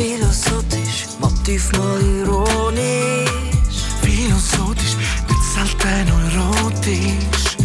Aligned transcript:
Philosophisch, 0.00 1.08
motiv 1.18 1.70
mal 1.72 2.00
ironisch. 2.00 3.28
Philosophisch, 4.00 4.96
nicht 5.28 5.44
selten 5.52 6.08
erotisch. 6.08 7.56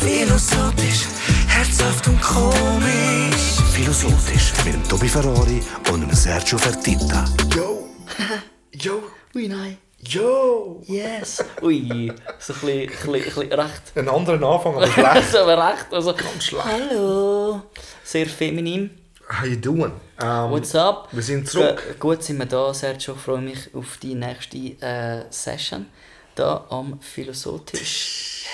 Philosophisch, 0.00 1.02
herzhaft 1.48 2.08
und 2.08 2.18
komisch. 2.22 3.60
Philosophisch 3.74 4.54
mit 4.64 4.72
dem 4.72 4.88
Tobi 4.88 5.06
Ferrari 5.06 5.62
und 5.92 6.00
dem 6.00 6.14
Sergio 6.14 6.56
Fertitta. 6.56 7.26
Yo! 7.54 7.86
Yo! 8.72 9.02
Ui, 9.34 9.48
nein. 9.48 9.76
Yo! 10.00 10.82
Yes. 10.86 11.44
Ui, 11.60 12.10
so 12.38 12.54
ein 12.54 12.60
bisschen, 12.60 12.70
ein 12.70 12.88
bisschen, 12.88 13.14
ein 13.14 13.22
bisschen 13.22 13.52
recht. 13.52 13.82
Einen 13.96 14.08
anderen 14.08 14.42
Anfang, 14.42 14.76
aber 14.76 14.86
schlecht. 14.86 15.36
aber 15.36 15.68
recht. 15.70 15.86
Also, 15.92 16.14
Ganz 16.14 16.42
schlecht. 16.42 16.64
hallo. 16.64 17.60
Sehr 18.02 18.24
feminin. 18.26 19.01
How 19.40 19.46
you 19.46 19.56
doing? 19.56 19.92
Ähm, 20.20 20.50
What's 20.50 20.74
up? 20.74 21.08
wir 21.12 21.22
sind 21.22 21.48
zurück. 21.48 21.96
Gu- 21.98 22.14
Gut 22.14 22.22
sind 22.22 22.38
wir 22.38 22.46
da, 22.46 22.72
Sergio. 22.74 23.14
Ich 23.14 23.20
freue 23.20 23.40
mich 23.40 23.74
auf 23.74 23.96
die 23.96 24.14
nächste 24.14 24.58
äh, 24.58 25.24
Session. 25.30 25.86
Da 26.34 26.66
am 26.70 27.00
Philosophisch. 27.00 28.44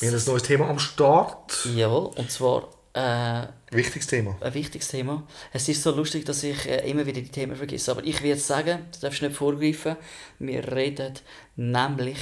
Wir 0.00 0.08
haben 0.10 0.16
ein 0.18 0.24
neues 0.26 0.42
Thema 0.42 0.68
am 0.68 0.78
Start. 0.78 1.66
Jawohl, 1.74 2.10
und 2.16 2.30
zwar 2.30 2.68
äh, 2.94 3.46
Wichtiges 3.70 4.06
Thema. 4.06 4.36
ein 4.40 4.54
wichtiges 4.54 4.88
Thema. 4.88 5.24
Es 5.52 5.68
ist 5.68 5.82
so 5.82 5.90
lustig, 5.94 6.24
dass 6.24 6.42
ich 6.42 6.66
äh, 6.66 6.88
immer 6.90 7.04
wieder 7.06 7.20
die 7.20 7.28
Themen 7.28 7.54
vergesse. 7.54 7.90
Aber 7.92 8.02
ich 8.04 8.20
jetzt 8.20 8.46
sagen, 8.46 8.86
du 8.92 9.00
darfst 9.00 9.22
nicht 9.22 9.36
vorgreifen, 9.36 9.96
wir 10.38 10.72
reden 10.72 11.14
nämlich 11.56 12.18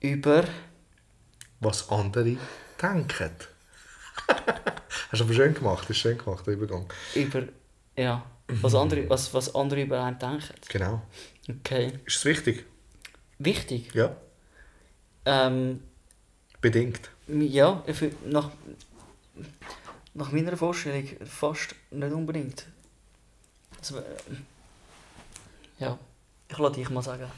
über... 0.00 0.44
Was 1.60 1.88
andere 1.90 2.36
denken. 2.82 3.30
Hast 5.10 5.20
du 5.20 5.24
aber 5.24 5.34
schön 5.34 5.54
gemacht, 5.54 5.84
das 5.84 5.90
ist 5.90 5.98
schön 5.98 6.18
gemacht, 6.18 6.46
der 6.46 6.54
Übergang. 6.54 6.86
über 7.14 7.44
ja, 7.96 8.24
was 8.48 8.74
andere, 8.74 9.08
was, 9.10 9.32
was 9.34 9.54
andere 9.54 9.82
über 9.82 10.02
einen 10.02 10.18
denken. 10.18 10.54
Genau. 10.68 11.02
Okay. 11.48 11.92
Ist 12.04 12.16
es 12.16 12.24
wichtig? 12.24 12.64
Wichtig. 13.38 13.92
Ja. 13.94 14.16
Ähm, 15.24 15.82
Bedingt. 16.60 17.10
ja, 17.28 17.82
nach, 18.26 18.50
nach 20.14 20.32
meiner 20.32 20.56
Vorstellung 20.56 21.08
fast 21.24 21.74
nicht 21.90 22.12
unbedingt. 22.12 22.66
Also, 23.78 23.98
äh, 23.98 24.02
ja, 25.78 25.98
ich 26.48 26.58
lasse 26.58 26.74
dich 26.74 26.90
mal 26.90 27.02
sagen. 27.02 27.30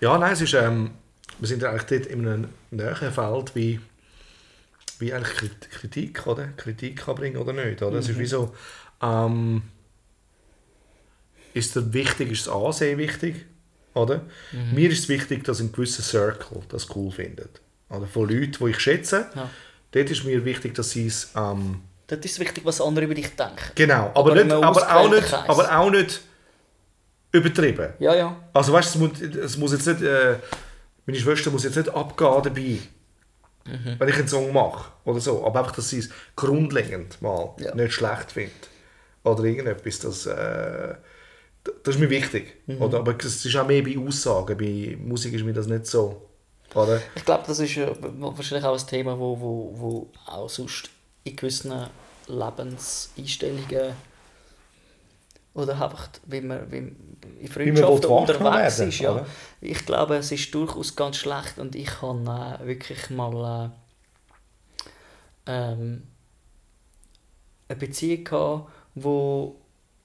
Ja, 0.00 0.18
nein, 0.18 0.32
es 0.32 0.40
ist, 0.40 0.54
ähm, 0.54 0.92
wir 1.38 1.48
sind 1.48 1.62
eigentlich 1.64 1.84
dort 1.84 2.06
in 2.06 2.26
einem 2.26 2.48
näheren 2.70 3.12
Feld 3.12 3.54
wie, 3.54 3.80
wie 5.00 5.12
eigentlich 5.12 5.36
Krit- 5.38 5.68
Kritik, 5.70 6.26
oder? 6.26 6.48
Kritik 6.56 6.96
kann 7.04 7.14
bringen 7.16 7.36
oder 7.36 7.52
nicht, 7.52 7.82
oder? 7.82 7.98
Es 7.98 8.08
ist 8.08 8.18
wie 8.18 8.26
so, 8.26 8.54
ähm, 9.02 9.62
ist 11.52 11.76
es 11.76 11.92
wichtig, 11.92 12.32
ist 12.32 12.46
das 12.46 12.54
Ansehen 12.54 12.98
wichtig, 12.98 13.46
oder? 13.94 14.22
Mir 14.72 14.90
ist 14.90 15.00
es 15.00 15.08
wichtig, 15.08 15.44
dass 15.44 15.60
ein 15.60 15.72
gewisser 15.72 16.02
Circle 16.02 16.62
das 16.68 16.94
cool 16.96 17.10
findet. 17.12 17.60
Oder 17.88 18.06
von 18.06 18.28
Leuten, 18.28 18.52
die 18.58 18.70
ich 18.70 18.80
schätze, 18.80 19.28
Ja. 19.34 19.48
dort 19.92 20.10
ist 20.10 20.24
mir 20.24 20.44
wichtig, 20.44 20.74
dass 20.74 20.90
sie 20.90 21.06
es, 21.06 21.30
ähm, 21.36 21.80
Dort 22.06 22.24
ist 22.24 22.32
es 22.32 22.38
wichtig, 22.40 22.64
was 22.64 22.80
andere 22.80 23.04
über 23.06 23.14
dich 23.14 23.34
denken. 23.34 23.54
genau, 23.74 24.08
aber, 24.14 24.32
Aber 24.32 24.34
nicht, 24.34 24.52
aber, 24.52 24.96
auch 24.96 25.10
nicht, 25.10 25.32
aber 25.32 25.78
auch 25.78 25.90
nicht 25.90 26.20
übertrieben. 27.32 27.92
Ja, 27.98 28.14
ja. 28.14 28.36
Also 28.52 28.72
weißt 28.72 28.94
du, 28.96 29.06
es 29.06 29.12
muss, 29.12 29.20
es 29.36 29.56
muss 29.56 29.72
jetzt 29.72 29.86
nicht, 29.86 30.02
äh, 30.02 30.36
meine 31.06 31.18
Schwester 31.18 31.50
muss 31.50 31.64
jetzt 31.64 31.76
nicht 31.76 31.88
abgehen 31.88 32.42
dabei, 32.42 32.78
Mhm. 33.66 33.96
wenn 33.98 34.08
ich 34.08 34.16
einen 34.16 34.28
Song 34.28 34.52
mache 34.52 34.90
oder 35.04 35.20
so. 35.20 35.44
Aber 35.44 35.60
einfach, 35.60 35.74
dass 35.74 35.88
sie 35.90 36.00
es 36.00 36.10
grundlegend 36.36 37.20
mal 37.22 37.54
Ja. 37.58 37.74
nicht 37.74 37.92
schlecht 37.94 38.32
findet. 38.32 38.68
Oder 39.22 39.44
irgendetwas, 39.44 39.98
das, 40.00 40.26
äh, 40.26 40.94
das 41.82 41.94
ist 41.94 41.98
mir 42.00 42.10
wichtig. 42.10 42.56
Mhm. 42.66 42.82
Oder? 42.82 42.98
Aber 42.98 43.14
es 43.18 43.44
ist 43.44 43.56
auch 43.56 43.66
mehr 43.66 43.82
bei 43.82 43.96
Aussagen, 43.98 44.56
bei 44.58 44.96
Musik 45.00 45.32
ist 45.32 45.44
mir 45.44 45.54
das 45.54 45.66
nicht 45.66 45.86
so. 45.86 46.28
Oder? 46.74 47.00
Ich 47.14 47.24
glaube, 47.24 47.44
das 47.46 47.58
ist 47.60 47.76
äh, 47.76 47.90
wahrscheinlich 48.00 48.66
auch 48.66 48.78
ein 48.78 48.86
Thema, 48.86 49.18
wo, 49.18 49.40
wo, 49.40 49.72
wo 49.76 50.10
auch 50.26 50.48
sonst 50.50 50.90
in 51.22 51.36
gewissen 51.36 51.72
Lebenseinstellungen 52.26 53.92
oder 55.54 55.80
einfach, 55.80 56.08
wie 56.26 56.40
man, 56.40 56.70
wie 56.70 56.80
man 56.80 56.96
in 57.40 57.48
Freundschaften 57.48 58.10
unterwegs 58.10 58.78
werden, 58.78 58.88
ist. 58.88 58.98
Ja. 58.98 59.12
oder? 59.12 59.26
Ich 59.60 59.86
glaube, 59.86 60.16
es 60.16 60.32
ist 60.32 60.52
durchaus 60.54 60.96
ganz 60.96 61.16
schlecht 61.16 61.58
und 61.58 61.74
ich 61.76 62.02
habe 62.02 62.58
äh, 62.60 62.66
wirklich 62.66 63.10
mal 63.10 63.72
äh, 65.46 65.52
ähm, 65.52 66.02
eine 67.68 67.78
Beziehung 67.78 68.24
gehabt, 68.24 68.70
wo, 68.94 69.56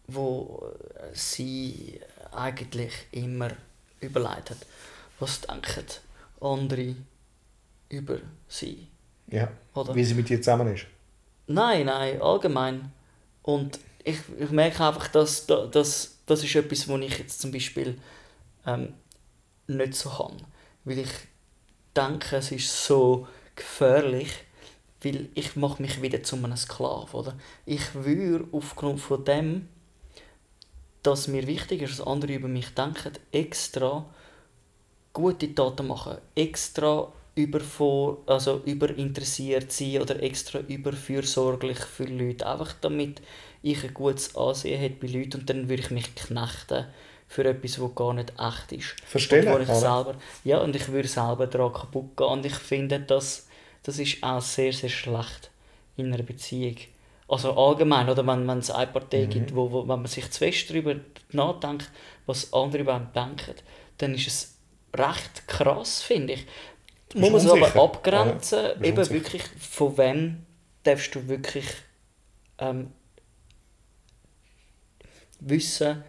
wo 0.08 0.72
sie 1.14 2.00
eigentlich 2.32 2.94
immer 3.12 3.50
überlegt 4.00 4.52
hat, 4.52 4.58
was 5.20 5.42
denken 5.42 5.86
andere 6.42 6.96
über 7.90 8.18
sie. 8.48 8.88
Ja. 9.28 9.50
Oder? 9.74 9.96
Wie 9.96 10.04
sie 10.04 10.14
mit 10.14 10.30
dir 10.30 10.42
zusammen 10.42 10.74
ist. 10.74 10.86
Nein, 11.48 11.88
nein, 11.88 12.22
allgemein. 12.22 12.92
Und 13.42 13.80
ich, 14.04 14.20
ich 14.40 14.50
merke 14.52 14.84
einfach, 14.86 15.08
dass 15.10 15.46
da- 15.48 15.68
dass 15.68 16.18
das 16.26 16.44
ist 16.44 16.56
etwas, 16.56 16.88
was 16.88 17.02
ich 17.02 17.18
jetzt 17.20 17.42
zum 17.42 17.52
Beispiel 17.52 18.00
ähm, 18.66 18.94
nicht 19.68 19.96
so 19.96 20.10
kann. 20.10 20.38
Weil 20.86 21.00
ich 21.00 21.10
denke, 21.96 22.38
es 22.38 22.52
ist 22.52 22.86
so 22.86 23.28
gefährlich, 23.56 24.30
weil 25.04 25.30
ich 25.36 25.56
mache 25.56 25.82
mich 25.82 26.02
wieder 26.02 26.24
zu 26.24 26.36
einem 26.38 26.58
Sklav, 26.58 27.14
oder? 27.14 27.36
Ich 27.66 27.96
würde 27.96 28.48
aufgrund 28.52 29.02
von 29.02 29.24
dem, 29.26 29.70
dass 31.04 31.28
mir 31.28 31.46
wichtig 31.48 31.82
ist, 31.82 32.00
dass 32.00 32.08
andere 32.08 32.34
über 32.34 32.48
mich 32.48 32.74
denken, 32.74 33.12
extra 33.32 34.06
gute 35.14 35.54
Taten 35.54 35.88
machen, 35.88 36.18
extra 36.36 37.12
über 37.36 37.62
also 38.26 38.62
überinteressiert 38.66 39.72
sein 39.72 40.02
oder 40.02 40.22
extra 40.22 40.60
überfürsorglich 40.60 41.80
für 41.80 42.06
Leute, 42.06 42.46
einfach 42.48 42.74
damit 42.82 43.22
ich 43.62 43.84
ein 43.84 43.94
gutes 43.94 44.36
Ansehen 44.36 44.80
hätte 44.80 45.06
bei 45.06 45.12
Leuten 45.12 45.40
und 45.42 45.50
dann 45.50 45.70
würde 45.70 45.84
ich 45.84 45.92
mich 45.92 46.16
knechten 46.16 46.86
für 47.28 47.46
etwas, 47.46 47.80
was 47.80 47.96
gar 47.96 48.14
nicht 48.14 48.34
echt 48.40 48.72
ist. 48.72 48.96
Verstehen, 49.06 49.48
Und 49.48 49.62
ich 49.62 49.68
oder? 49.70 49.76
selber, 49.76 50.16
ja, 50.44 50.60
und 50.60 50.76
ich 50.76 50.88
würde 50.90 51.08
selber 51.08 51.48
daran 51.48 51.74
kaputt 51.74 52.18
gehen 52.18 52.28
und 52.28 52.46
ich 52.46 52.56
finde, 52.56 53.00
dass, 53.00 53.48
das 53.84 54.00
ist 54.00 54.24
auch 54.24 54.42
sehr, 54.42 54.74
sehr 54.74 54.90
schlecht 54.90 55.52
in 55.98 56.14
einer 56.14 56.24
Beziehung. 56.24 56.78
Also 57.28 57.56
allgemein, 57.56 58.10
oder 58.10 58.26
wenn, 58.26 58.48
wenn 58.48 58.58
es 58.60 58.72
eine 58.72 58.88
Partei 58.88 59.26
Mhm. 59.26 59.30
gibt, 59.30 59.56
wo, 59.56 59.72
wo, 59.72 59.82
wenn 59.82 60.00
man 60.00 60.08
sich 60.08 60.30
zu 60.32 60.40
fest 60.40 60.70
darüber 60.70 60.96
nachdenkt, 61.32 61.92
was 62.26 62.52
andere 62.54 62.84
denken, 62.84 63.56
dann 64.00 64.16
ist 64.16 64.28
es 64.28 64.56
recht 64.96 65.48
krass, 65.48 66.02
finde 66.02 66.34
ich. 66.34 66.46
Muss 67.14 67.30
man 67.32 67.42
es 67.42 67.48
aber 67.48 67.76
abgrenzen? 67.76 68.60
Bist 68.80 68.84
eben 68.84 68.98
unsicher. 68.98 69.14
wirklich, 69.14 69.44
von 69.60 69.98
wem 69.98 70.46
darfst 70.84 71.14
du 71.16 71.28
wirklich 71.28 71.66
ähm, 72.60 72.92
wissen, 75.40 76.04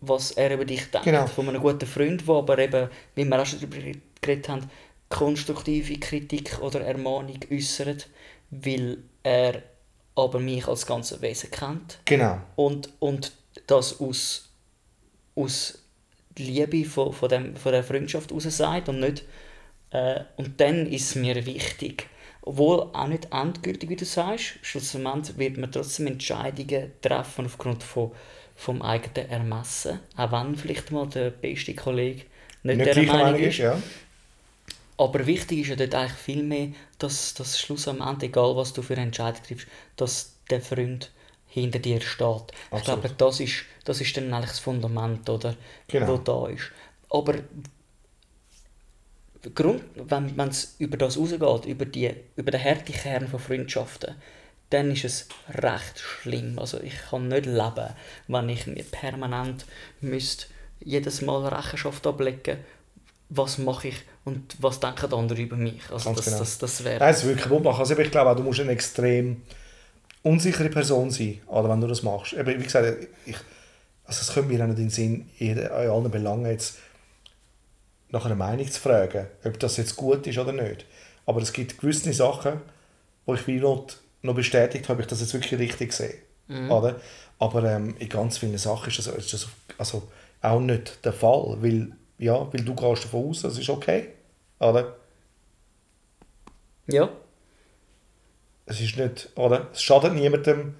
was 0.00 0.32
er 0.32 0.54
über 0.54 0.64
dich 0.64 0.90
denkt. 0.90 1.04
Genau. 1.04 1.26
Von 1.26 1.48
einem 1.48 1.60
guten 1.62 1.86
Freund, 1.86 2.26
der 2.26 2.34
aber 2.34 2.58
eben, 2.58 2.88
wie 3.14 3.24
wir 3.24 3.40
auch 3.40 3.46
schon 3.46 3.60
darüber 3.60 3.98
geredet 4.20 4.48
haben, 4.48 4.70
konstruktive 5.08 5.98
Kritik 5.98 6.58
oder 6.60 6.80
Ermahnung 6.80 7.38
äußert, 7.50 8.08
weil 8.50 8.98
er 9.22 9.62
aber 10.14 10.38
mich 10.38 10.66
als 10.66 10.86
ganzes 10.86 11.20
Wesen 11.22 11.50
kennt 11.50 11.98
Genau. 12.04 12.38
und, 12.56 12.90
und 13.00 13.32
das 13.66 14.00
aus, 14.00 14.48
aus 15.34 15.78
Liebe 16.36 16.84
von, 16.84 17.12
von, 17.12 17.28
dem, 17.28 17.56
von 17.56 17.72
der 17.72 17.84
Freundschaft 17.84 18.30
heraus 18.30 18.44
sagt 18.56 18.88
und 18.88 19.00
nicht 19.00 19.24
äh, 19.90 20.20
und 20.36 20.60
dann 20.60 20.86
ist 20.86 21.10
es 21.10 21.14
mir 21.14 21.44
wichtig 21.46 22.08
obwohl 22.46 22.82
auch 22.92 23.06
nicht 23.08 23.28
endgültig 23.32 23.88
wie 23.90 23.96
du 23.96 24.04
sagst 24.04 24.58
schlussendlich 24.62 25.38
wird 25.38 25.56
man 25.58 25.72
trotzdem 25.72 26.06
Entscheidungen 26.08 26.92
treffen 27.02 27.46
aufgrund 27.46 27.82
von 27.82 28.12
vom 28.56 28.82
eigenen 28.82 29.30
Ermessen 29.30 30.00
auch 30.16 30.32
wenn 30.32 30.56
vielleicht 30.56 30.90
mal 30.92 31.06
der 31.08 31.30
beste 31.30 31.74
Kollege 31.74 32.24
nicht, 32.62 32.78
Nicht 32.78 32.96
der 32.96 33.02
Meinung 33.04 33.40
ist 33.40 33.58
ja. 33.58 33.78
aber 34.96 35.26
wichtig 35.26 35.60
ist 35.60 35.68
ja 35.68 35.76
dort 35.76 35.94
eigentlich 35.94 36.12
viel 36.18 36.42
mehr, 36.42 36.68
dass 36.98 37.34
das 37.34 37.58
Schluss 37.60 37.88
am 37.88 38.00
Ende, 38.00 38.26
egal 38.26 38.56
was 38.56 38.72
du 38.72 38.82
für 38.82 38.94
eine 38.94 39.02
Entscheidung 39.02 39.42
triffst, 39.42 39.66
dass 39.96 40.34
der 40.50 40.60
Freund 40.60 41.10
hinter 41.48 41.78
dir 41.78 42.00
steht. 42.00 42.52
Ich 42.72 42.72
Absolut. 42.72 43.02
glaube, 43.02 43.14
das 43.16 43.40
ist, 43.40 43.64
das 43.84 44.00
ist 44.00 44.16
dann 44.16 44.32
eigentlich 44.32 44.50
das 44.50 44.60
Fundament, 44.60 45.28
oder, 45.28 45.56
Genau. 45.88 46.08
wo 46.08 46.16
da 46.18 46.48
ist. 46.48 46.70
Aber 47.10 47.34
Grund, 49.52 49.82
wenn 49.94 50.48
es 50.48 50.76
über 50.78 50.96
das 50.96 51.18
rausgeht, 51.18 51.66
über, 51.66 51.84
die, 51.84 52.14
über 52.36 52.50
den 52.50 52.62
harten 52.62 52.92
Kern 52.92 53.28
von 53.28 53.40
Freundschaften, 53.40 54.14
dann 54.70 54.90
ist 54.90 55.04
es 55.04 55.28
recht 55.50 55.98
schlimm. 55.98 56.58
Also 56.58 56.80
ich 56.80 56.94
kann 57.10 57.28
nicht 57.28 57.46
leben, 57.46 57.90
wenn 58.28 58.48
ich 58.48 58.66
mir 58.66 58.84
permanent 58.84 59.66
müsste 60.00 60.46
jedes 60.80 61.22
Mal 61.22 61.46
Rechenschaft 61.46 62.06
ablegen 62.06 62.58
was 63.30 63.58
mache 63.58 63.88
ich 63.88 63.96
und 64.24 64.56
was 64.60 64.80
denken 64.80 65.12
andere 65.12 65.40
über 65.40 65.56
mich. 65.56 65.82
Also 65.90 66.06
Ganz 66.06 66.18
das, 66.18 66.24
genau. 66.26 66.38
das, 66.38 66.58
das 66.58 66.84
wäre... 66.84 66.98
Nein, 67.00 67.10
es 67.10 67.22
ist 67.22 67.28
wirklich 67.28 67.62
machen. 67.62 67.80
Also 67.80 67.98
ich 67.98 68.10
glaube 68.10 68.30
auch, 68.30 68.36
du 68.36 68.42
musst 68.42 68.60
eine 68.60 68.72
extrem 68.72 69.42
unsichere 70.22 70.68
Person 70.68 71.10
sein, 71.10 71.40
oder 71.46 71.68
wenn 71.68 71.80
du 71.80 71.86
das 71.86 72.02
machst. 72.02 72.32
Eben, 72.34 72.58
wie 72.58 72.64
gesagt, 72.64 73.08
ich, 73.26 73.36
also 74.04 74.20
es 74.20 74.32
kommt 74.32 74.48
mir 74.48 74.62
auch 74.62 74.68
nicht 74.68 74.78
in 74.78 74.84
den 74.84 74.90
Sinn, 74.90 75.30
in, 75.38 75.58
in 75.58 75.66
allen 75.66 76.10
Belangen 76.10 76.50
jetzt 76.50 76.78
nach 78.14 78.24
einer 78.24 78.36
Meinung 78.36 78.70
zu 78.70 78.80
fragen, 78.80 79.26
ob 79.44 79.58
das 79.58 79.76
jetzt 79.76 79.96
gut 79.96 80.26
ist 80.26 80.38
oder 80.38 80.52
nicht. 80.52 80.86
Aber 81.26 81.42
es 81.42 81.52
gibt 81.52 81.78
gewisse 81.78 82.12
Sachen, 82.12 82.60
wo 83.26 83.34
ich 83.34 83.46
wie 83.46 83.58
noch, 83.58 83.86
noch 84.22 84.34
bestätigt 84.34 84.88
habe, 84.88 84.98
ob 84.98 85.00
ich 85.00 85.06
das 85.08 85.20
jetzt 85.20 85.34
wirklich 85.34 85.58
richtig 85.60 85.92
sehe. 85.92 86.14
Oder? 86.70 87.00
Aber 87.38 87.64
ähm, 87.64 87.96
in 87.98 88.08
ganz 88.08 88.38
vielen 88.38 88.56
Sachen 88.58 88.88
ist 88.88 88.98
das, 88.98 89.06
ist 89.08 89.32
das 89.32 89.48
also 89.78 90.08
auch 90.40 90.60
nicht 90.60 91.04
der 91.04 91.12
Fall, 91.12 91.56
weil, 91.60 91.92
ja, 92.18 92.52
weil 92.52 92.64
du 92.64 92.74
gehst 92.74 93.04
davon 93.04 93.30
aus, 93.30 93.42
das 93.42 93.58
ist 93.58 93.70
okay. 93.70 94.08
Oder? 94.60 94.96
Ja. 96.86 97.10
Es 98.66 98.80
ist 98.80 98.96
nicht, 98.96 99.30
oder? 99.36 99.68
Es 99.72 99.82
schadet 99.82 100.14
niemandem. 100.14 100.74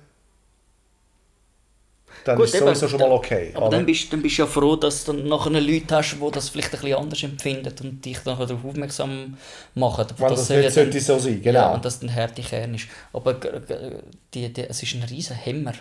Dann 2.25 2.37
Gut, 2.37 2.47
ist 2.47 2.55
es 2.55 2.61
sowieso 2.61 2.89
schon 2.89 3.01
mal 3.01 3.13
okay. 3.13 3.53
Aber 3.55 3.69
dann 3.69 3.85
bist, 3.85 4.11
dann 4.11 4.23
bist 4.23 4.39
du 4.39 4.43
ja 4.43 4.49
froh, 4.49 4.77
dass 4.77 5.05
du 5.05 5.13
dann 5.13 5.29
nachher 5.29 5.61
Leute 5.61 5.97
hast, 5.97 6.15
die 6.15 6.31
das 6.31 6.49
vielleicht 6.49 6.73
ein 6.73 6.81
bisschen 6.81 6.97
anders 6.97 7.23
empfinden 7.23 7.75
und 7.83 8.05
dich 8.05 8.25
nachher 8.25 8.47
darauf 8.47 8.65
aufmerksam 8.65 9.37
machen. 9.75 10.07
Weil 10.17 10.31
das 10.31 10.49
soll 10.49 10.63
nicht 10.63 10.73
sollte 10.73 11.01
so 11.01 11.19
sein, 11.19 11.43
genau. 11.43 11.59
Ja, 11.59 11.75
und 11.75 11.85
dass 11.85 12.01
dann 12.01 12.15
harte 12.15 12.41
Kern 12.41 12.75
ist. 12.75 12.89
Aber 13.13 13.35
die, 13.35 14.53
die, 14.53 14.63
es 14.63 14.83
ist 14.83 14.95
ein 14.95 15.03
riesen 15.03 15.37
Hämmer, 15.37 15.75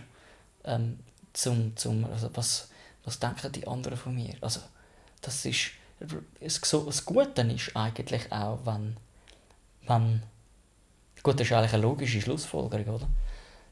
ähm, 0.66 1.00
zum, 1.32 1.76
zum, 1.78 2.06
also 2.12 2.30
was, 2.34 2.70
was 3.06 3.20
denken 3.20 3.52
die 3.52 3.68
anderen 3.68 3.98
von 3.98 4.14
mir? 4.14 4.36
Also, 4.42 4.60
das 5.22 5.46
ist, 5.46 5.72
das 6.00 7.06
Gute 7.06 7.42
ist 7.42 7.76
eigentlich 7.76 8.32
auch, 8.32 8.60
wenn, 8.66 8.98
wenn, 9.88 10.24
gut, 11.24 11.40
das 11.40 11.48
ist 11.48 11.54
eigentlich 11.54 11.74
eine 11.74 11.84
logische 11.84 12.22
Schlussfolgerung, 12.22 12.96
oder? 12.96 13.08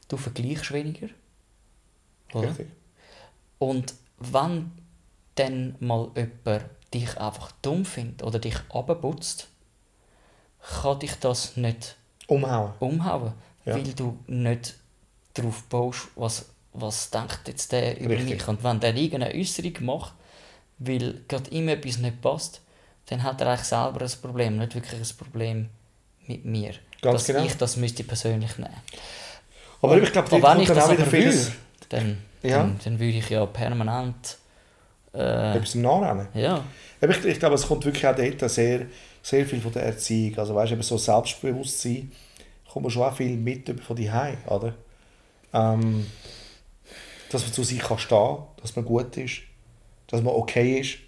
Du 0.08 0.16
vergleichst 0.16 0.72
weniger, 0.72 1.08
oder? 2.34 2.48
Richtig. 2.48 2.68
Und 3.58 3.94
wenn 4.18 4.70
dann 5.34 5.76
mal 5.80 6.10
jemand 6.16 6.64
dich 6.92 7.16
einfach 7.18 7.52
dumm 7.62 7.84
findet 7.84 8.22
oder 8.22 8.38
dich 8.38 8.56
abputzt, 8.72 9.48
kann 10.82 10.98
dich 11.00 11.14
das 11.20 11.56
nicht 11.56 11.96
Umhauen. 12.26 12.72
umhauen, 12.80 13.32
Ja. 13.64 13.74
weil 13.74 13.82
du 13.94 14.18
nicht 14.26 14.74
darauf 15.34 15.62
baust, 15.64 16.08
was, 16.14 16.46
was 16.72 17.10
denkt 17.10 17.40
jetzt 17.46 17.72
der 17.72 17.98
über 18.00 18.10
Richtig. 18.14 18.30
mich. 18.40 18.48
Und 18.48 18.62
wenn 18.62 18.80
der 18.80 18.94
irgendeine 18.94 19.34
Äußerung 19.34 19.72
macht, 19.80 20.14
weil 20.78 21.22
gerade 21.28 21.50
ihm 21.50 21.68
etwas 21.68 21.98
nicht 21.98 22.20
passt, 22.20 22.60
dann 23.06 23.22
hat 23.22 23.40
er 23.40 23.48
eigentlich 23.48 23.66
selber 23.66 24.02
ein 24.02 24.10
Problem, 24.20 24.58
nicht 24.58 24.74
wirklich 24.74 25.00
ein 25.00 25.16
Problem 25.16 25.68
mit 26.26 26.44
mir. 26.44 26.74
Ganz 27.00 27.24
dass 27.24 27.26
genau. 27.26 27.44
ich 27.44 27.56
das 27.56 27.76
müsste 27.76 28.04
persönlich 28.04 28.56
nehmen. 28.58 28.70
Aber 29.80 30.00
ich 30.00 30.12
glaube, 30.12 30.28
dort 30.30 30.40
ich 30.40 30.44
kommt 30.44 30.68
dann 30.68 30.76
das 30.76 30.84
auch 30.84 30.92
wieder 30.92 31.06
vieles 31.06 31.52
dann, 31.92 32.18
Ja. 32.42 32.58
dann, 32.58 32.78
dann 32.84 32.98
würde 32.98 33.18
ich 33.18 33.28
ja 33.28 33.44
permanent 33.46 34.38
äh, 35.14 35.56
etwas 35.56 35.74
Nachrennen. 35.74 36.28
ja, 36.34 36.64
Aber 37.00 37.12
ich, 37.12 37.24
ich 37.24 37.38
glaube, 37.38 37.54
es 37.54 37.66
kommt 37.66 37.84
wirklich 37.84 38.06
auch 38.06 38.16
dort 38.16 38.50
sehr, 38.50 38.86
sehr 39.22 39.46
viel 39.46 39.60
von 39.60 39.72
der 39.72 39.84
Erziehung. 39.84 40.38
Also 40.38 40.54
weißt 40.54 40.72
du, 40.72 40.82
so 40.82 40.96
Selbstbewusstsein 40.96 42.10
kommt 42.70 42.84
man 42.84 42.90
schon 42.90 43.02
auch 43.02 43.14
viel 43.14 43.36
mit 43.36 43.68
von 43.80 43.96
die 43.96 44.10
oder? 44.48 44.74
Ähm, 45.52 46.06
dass 47.30 47.42
man 47.42 47.52
zu 47.52 47.62
sich 47.62 47.80
kann 47.80 47.98
stehen, 47.98 48.38
dass 48.60 48.76
man 48.76 48.84
gut 48.84 49.16
ist, 49.16 49.42
dass 50.08 50.22
man 50.22 50.34
okay 50.34 50.80
ist, 50.80 50.98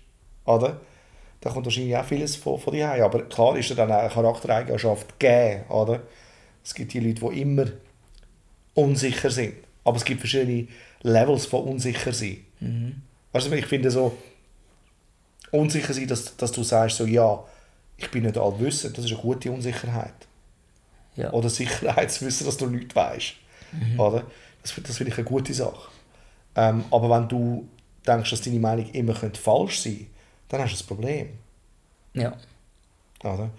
oder? 0.45 0.81
Da 1.41 1.51
kommt 1.51 1.67
wahrscheinlich 1.67 1.97
auch 1.97 2.05
vieles 2.05 2.37
von, 2.37 2.59
von 2.59 2.73
die 2.73 2.83
Aber 2.83 3.23
klar 3.25 3.57
ist 3.57 3.71
da 3.71 3.75
dann 3.75 3.93
auch 3.93 3.99
eine 3.99 4.09
Charaktereigenschaft 4.09 5.19
gegeben, 5.19 5.65
oder? 5.69 6.03
Es 6.63 6.75
gibt 6.75 6.95
die 6.95 7.01
Leute, 7.01 7.21
die 7.21 7.41
immer 7.43 7.67
unsicher 8.75 9.31
sind. 9.31 9.55
Aber 9.85 9.97
es 9.97 10.05
gibt 10.05 10.21
verschiedene 10.21 10.67
Levels 11.03 11.47
von 11.47 11.65
unsicher 11.65 12.13
sein. 12.13 12.39
Weißt 13.33 13.47
du, 13.47 13.53
ich 13.53 13.67
finde 13.67 13.91
so, 13.91 14.17
unsicher 15.51 15.93
sein, 15.93 16.09
dass, 16.09 16.37
dass 16.37 16.53
du 16.53 16.63
sagst, 16.63 16.97
so, 16.97 17.07
ja, 17.07 17.43
ich 17.97 18.11
bin 18.11 18.25
nicht 18.25 18.37
allwissend, 18.37 18.97
das 18.99 19.05
ist 19.05 19.13
eine 19.13 19.21
gute 19.21 19.51
Unsicherheit. 19.51 20.15
ja. 21.17 21.33
Oder 21.33 21.49
Sicherheit 21.49 22.11
zu 22.11 22.27
wissen, 22.27 22.45
dass 22.47 22.57
du 22.57 22.67
nichts 22.67 22.95
weißt. 22.95 23.35
Oder? 23.99 24.25
Das, 24.63 24.75
das 24.83 24.97
finde 24.97 25.13
ich 25.13 25.19
eine 25.19 25.27
gute 25.27 25.53
Sache. 25.55 25.91
Ähm, 26.57 26.85
aber 26.91 27.11
wenn 27.11 27.29
du 27.29 27.69
denkst, 28.07 28.31
dass 28.31 28.41
deine 28.43 28.59
Meinung 28.59 28.91
immer 28.93 29.15
könnte 29.15 29.41
falsch 29.41 29.81
sein 29.81 29.97
könnte, 29.97 30.11
dann 30.49 30.63
hast 30.63 30.81
du 30.81 30.85
ein 30.85 30.89
Problem. 30.89 31.29
ja. 32.15 32.37
Oder? 33.23 33.51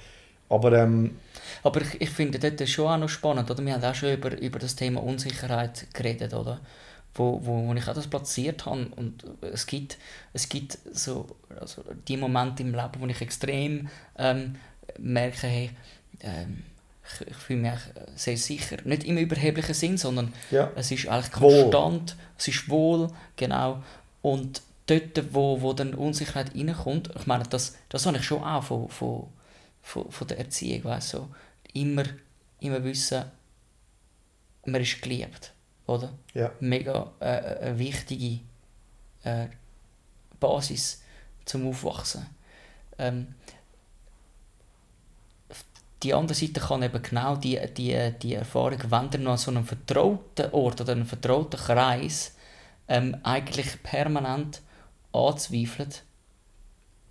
Aber 0.50 0.72
ähm, 0.74 1.16
Aber 1.64 1.82
ich, 1.82 2.02
ich 2.02 2.10
finde 2.10 2.40
das 2.40 2.70
schon 2.70 2.88
auch 2.88 2.98
noch 2.98 3.10
spannend, 3.10 3.50
oder? 3.50 3.66
Wir 3.66 3.74
haben 3.74 3.84
auch 3.84 3.96
schon 3.96 4.14
über, 4.14 4.38
über 4.40 4.60
das 4.60 4.76
Thema 4.76 5.02
Unsicherheit 5.02 5.88
geredet, 5.94 6.34
oder? 6.34 6.60
Wo, 7.16 7.40
wo, 7.44 7.68
wo 7.68 7.74
ich 7.74 7.88
auch 7.88 7.94
das 7.94 8.08
platziert 8.08 8.66
habe. 8.66 8.88
Und 8.96 9.24
es 9.42 9.66
gibt, 9.66 9.98
es 10.34 10.50
gibt 10.50 10.78
so 10.94 11.28
also 11.60 11.82
die 12.08 12.18
Momente 12.18 12.62
im 12.62 12.74
Leben, 12.74 13.00
wo 13.00 13.06
ich 13.08 13.22
extrem 13.22 13.88
ähm, 14.18 14.56
merke, 15.00 15.48
hey, 15.48 15.70
ähm, 16.22 16.64
ich, 17.08 17.28
ich 17.28 17.36
fühle 17.38 17.60
mich 17.72 17.80
sehr 18.16 18.38
sicher. 18.38 18.78
Nicht 18.84 19.04
im 19.06 19.18
überheblichen 19.18 19.74
Sinn, 19.74 19.98
sondern 19.98 20.34
Ja. 20.52 20.72
es 20.76 20.92
ist 20.92 21.08
eigentlich 21.08 21.40
Wohl. 21.42 21.62
konstant, 21.72 22.16
es 22.38 22.48
ist 22.50 22.70
wohl, 22.70 23.10
genau. 23.38 23.82
Und 24.22 24.62
dort, 24.88 25.34
wo, 25.34 25.62
wo 25.62 25.74
dann 25.74 25.94
Unsicherheit 25.94 26.54
reinkommt, 26.56 27.12
ich 27.16 27.28
meine, 27.28 27.44
das, 27.50 27.76
das 27.90 28.06
habe 28.06 28.18
ich 28.18 28.24
schon 28.24 28.44
auch 28.44 28.64
von, 28.64 28.90
von, 28.90 29.28
von, 29.86 30.12
von 30.12 30.28
der 30.28 30.40
Erziehung, 30.40 30.84
weißt 30.86 31.10
so. 31.10 31.30
immer, 31.74 32.04
immer 32.60 32.84
wissen, 32.84 33.32
man 34.66 34.82
ist 34.82 35.02
geliebt, 35.02 35.54
oder? 35.86 36.12
ja, 36.34 36.52
Mega 36.60 37.14
äh, 37.20 37.26
eine 37.26 37.78
wichtige 37.78 38.40
äh, 39.24 39.48
Basis 40.40 41.04
zum 41.46 41.68
Aufwachsen. 41.68 42.26
Ähm, 42.98 43.36
die 46.02 46.14
andere 46.16 46.36
Seite 46.36 46.60
kann 46.60 46.82
eben 46.82 47.02
genau 47.02 47.36
die, 47.36 47.60
die, 47.78 48.12
die 48.22 48.34
Erfahrung, 48.34 48.80
wenn 48.90 49.10
du 49.12 49.20
noch 49.20 49.34
an 49.34 49.38
so 49.38 49.52
einem 49.52 49.66
vertrauten 49.66 50.52
Ort 50.52 50.82
oder 50.82 50.94
einem 50.94 51.06
vertrauten 51.06 51.60
Kreis 51.60 52.36
ähm, 52.88 53.18
eigentlich 53.22 53.82
permanent 53.84 54.62
anzweifelt, 55.14 56.04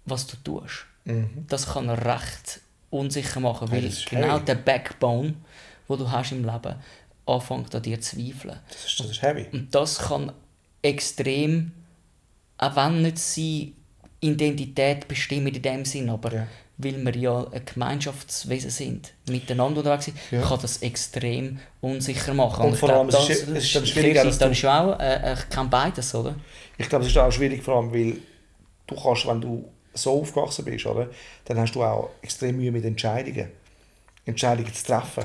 was 0.06 0.26
du 0.26 0.36
tust. 0.36 0.86
Mhm. 1.04 1.44
Das 1.48 1.66
kann 1.72 1.88
recht 1.90 2.60
unsicher 2.90 3.40
machen, 3.40 3.70
weil 3.70 3.82
das 3.82 3.94
ist 3.98 4.08
genau 4.10 4.34
heavy. 4.34 4.44
der 4.44 4.54
Backbone, 4.56 5.34
wo 5.88 5.96
du 5.96 6.10
hast 6.10 6.32
im 6.32 6.44
Leben, 6.44 6.74
anfängt 7.26 7.74
an 7.74 7.82
dir 7.82 8.00
zu 8.00 8.16
zweifeln. 8.16 8.58
das, 8.68 8.84
ist, 8.86 9.00
das 9.00 9.06
ist 9.10 9.22
heavy. 9.22 9.46
Und 9.52 9.74
das 9.74 9.98
kann 9.98 10.32
extrem, 10.82 11.72
auch 12.58 12.76
wenn 12.76 13.02
nicht 13.02 13.18
seine 13.18 13.72
Identität 14.20 15.08
bestimmen 15.08 15.48
in 15.54 15.62
dem 15.62 15.84
Sinn, 15.84 16.08
aber 16.10 16.32
Ja. 16.34 16.46
weil 16.78 17.04
wir 17.04 17.16
ja 17.16 17.46
ein 17.52 17.62
Gemeinschaftswesen 17.64 18.70
sind, 18.70 19.12
miteinander 19.28 19.78
unterwegs 19.78 20.04
sind, 20.06 20.16
Ja. 20.30 20.42
kann 20.42 20.58
das 20.60 20.78
extrem 20.82 21.58
unsicher 21.80 22.34
machen. 22.34 22.66
Und 22.66 22.74
ich 22.74 22.78
vor 22.78 22.88
glaub, 22.88 22.98
allem, 23.00 23.08
es 23.08 23.28
ist- 23.28 23.48
es 23.48 23.64
ist 23.76 24.40
dann 24.40 24.48
du- 24.50 24.52
ist 24.52 24.64
auch, 24.64 24.98
äh, 25.00 25.32
äh, 25.32 25.36
kann 25.50 25.68
beides, 25.70 26.14
oder? 26.14 26.34
Ich 26.78 26.88
glaube, 26.88 27.04
es 27.04 27.10
ist 27.10 27.18
auch 27.18 27.30
schwierig, 27.32 27.62
vor 27.62 27.76
allem, 27.76 27.92
weil 27.92 28.18
du 28.86 28.94
kannst, 28.94 29.26
wenn 29.26 29.40
du 29.40 29.68
so 29.94 30.20
aufgewachsen 30.20 30.64
bist, 30.64 30.86
oder, 30.86 31.08
dann 31.44 31.58
hast 31.58 31.74
du 31.74 31.82
auch 31.82 32.10
extrem 32.22 32.56
Mühe 32.56 32.72
mit 32.72 32.84
Entscheidungen. 32.84 33.48
Entscheidungen 34.26 34.72
zu 34.72 34.84
treffen. 34.84 35.24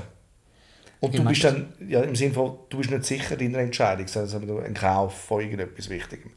Und 1.02 1.18
du 1.18 1.24
bist 1.24 1.46
dann, 1.46 1.72
ja, 1.88 2.02
im 2.02 2.14
Sinne 2.14 2.34
von, 2.34 2.58
du 2.70 2.78
bist 2.78 2.92
nicht 2.92 3.06
sicher 3.06 3.40
in 3.40 3.54
deiner 3.54 3.64
Entscheidung, 3.64 4.06
sondern 4.08 4.66
ein 4.66 4.74
Kauf 4.74 5.14
von 5.14 5.40
irgendetwas 5.42 5.90
Wichtigem. 5.90 6.32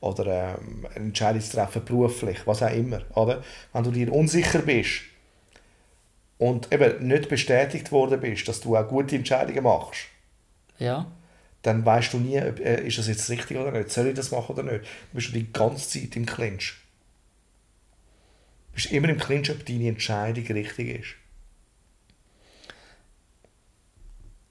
Oder 0.00 0.56
ähm, 0.58 0.86
eine 0.94 1.04
Entscheidung 1.06 1.42
zu 1.42 1.54
treffen, 1.54 1.84
beruflich, 1.84 2.38
was 2.46 2.62
auch 2.62 2.72
immer. 2.72 3.02
Oder? 3.14 3.42
Wenn 3.74 3.84
du 3.84 3.90
dir 3.90 4.10
unsicher 4.10 4.60
bist 4.60 5.02
und 6.38 6.72
eben 6.72 7.06
nicht 7.06 7.28
bestätigt 7.28 7.92
worden 7.92 8.20
bist, 8.20 8.48
dass 8.48 8.60
du 8.60 8.74
auch 8.76 8.88
gute 8.88 9.16
Entscheidungen 9.16 9.64
machst, 9.64 10.06
Ja. 10.78 11.06
dann 11.60 11.84
weißt 11.84 12.14
du 12.14 12.18
nie, 12.18 12.38
ob, 12.40 12.58
äh, 12.60 12.86
ist 12.86 12.96
das 12.96 13.08
jetzt 13.08 13.28
richtig 13.28 13.58
oder 13.58 13.70
nicht. 13.72 13.90
Soll 13.90 14.06
ich 14.06 14.14
das 14.14 14.30
machen 14.30 14.52
oder 14.54 14.62
nicht? 14.62 14.84
Du 15.12 15.16
bist 15.16 15.34
die 15.34 15.52
ganze 15.52 15.88
Zeit 16.00 16.16
im 16.16 16.24
Clinch. 16.24 16.74
Bist 18.76 18.92
immer 18.92 19.08
im 19.08 19.18
Clinch, 19.18 19.50
ob 19.50 19.66
deine 19.66 19.88
Entscheidung 19.88 20.46
richtig 20.46 21.00
ist. 21.00 21.16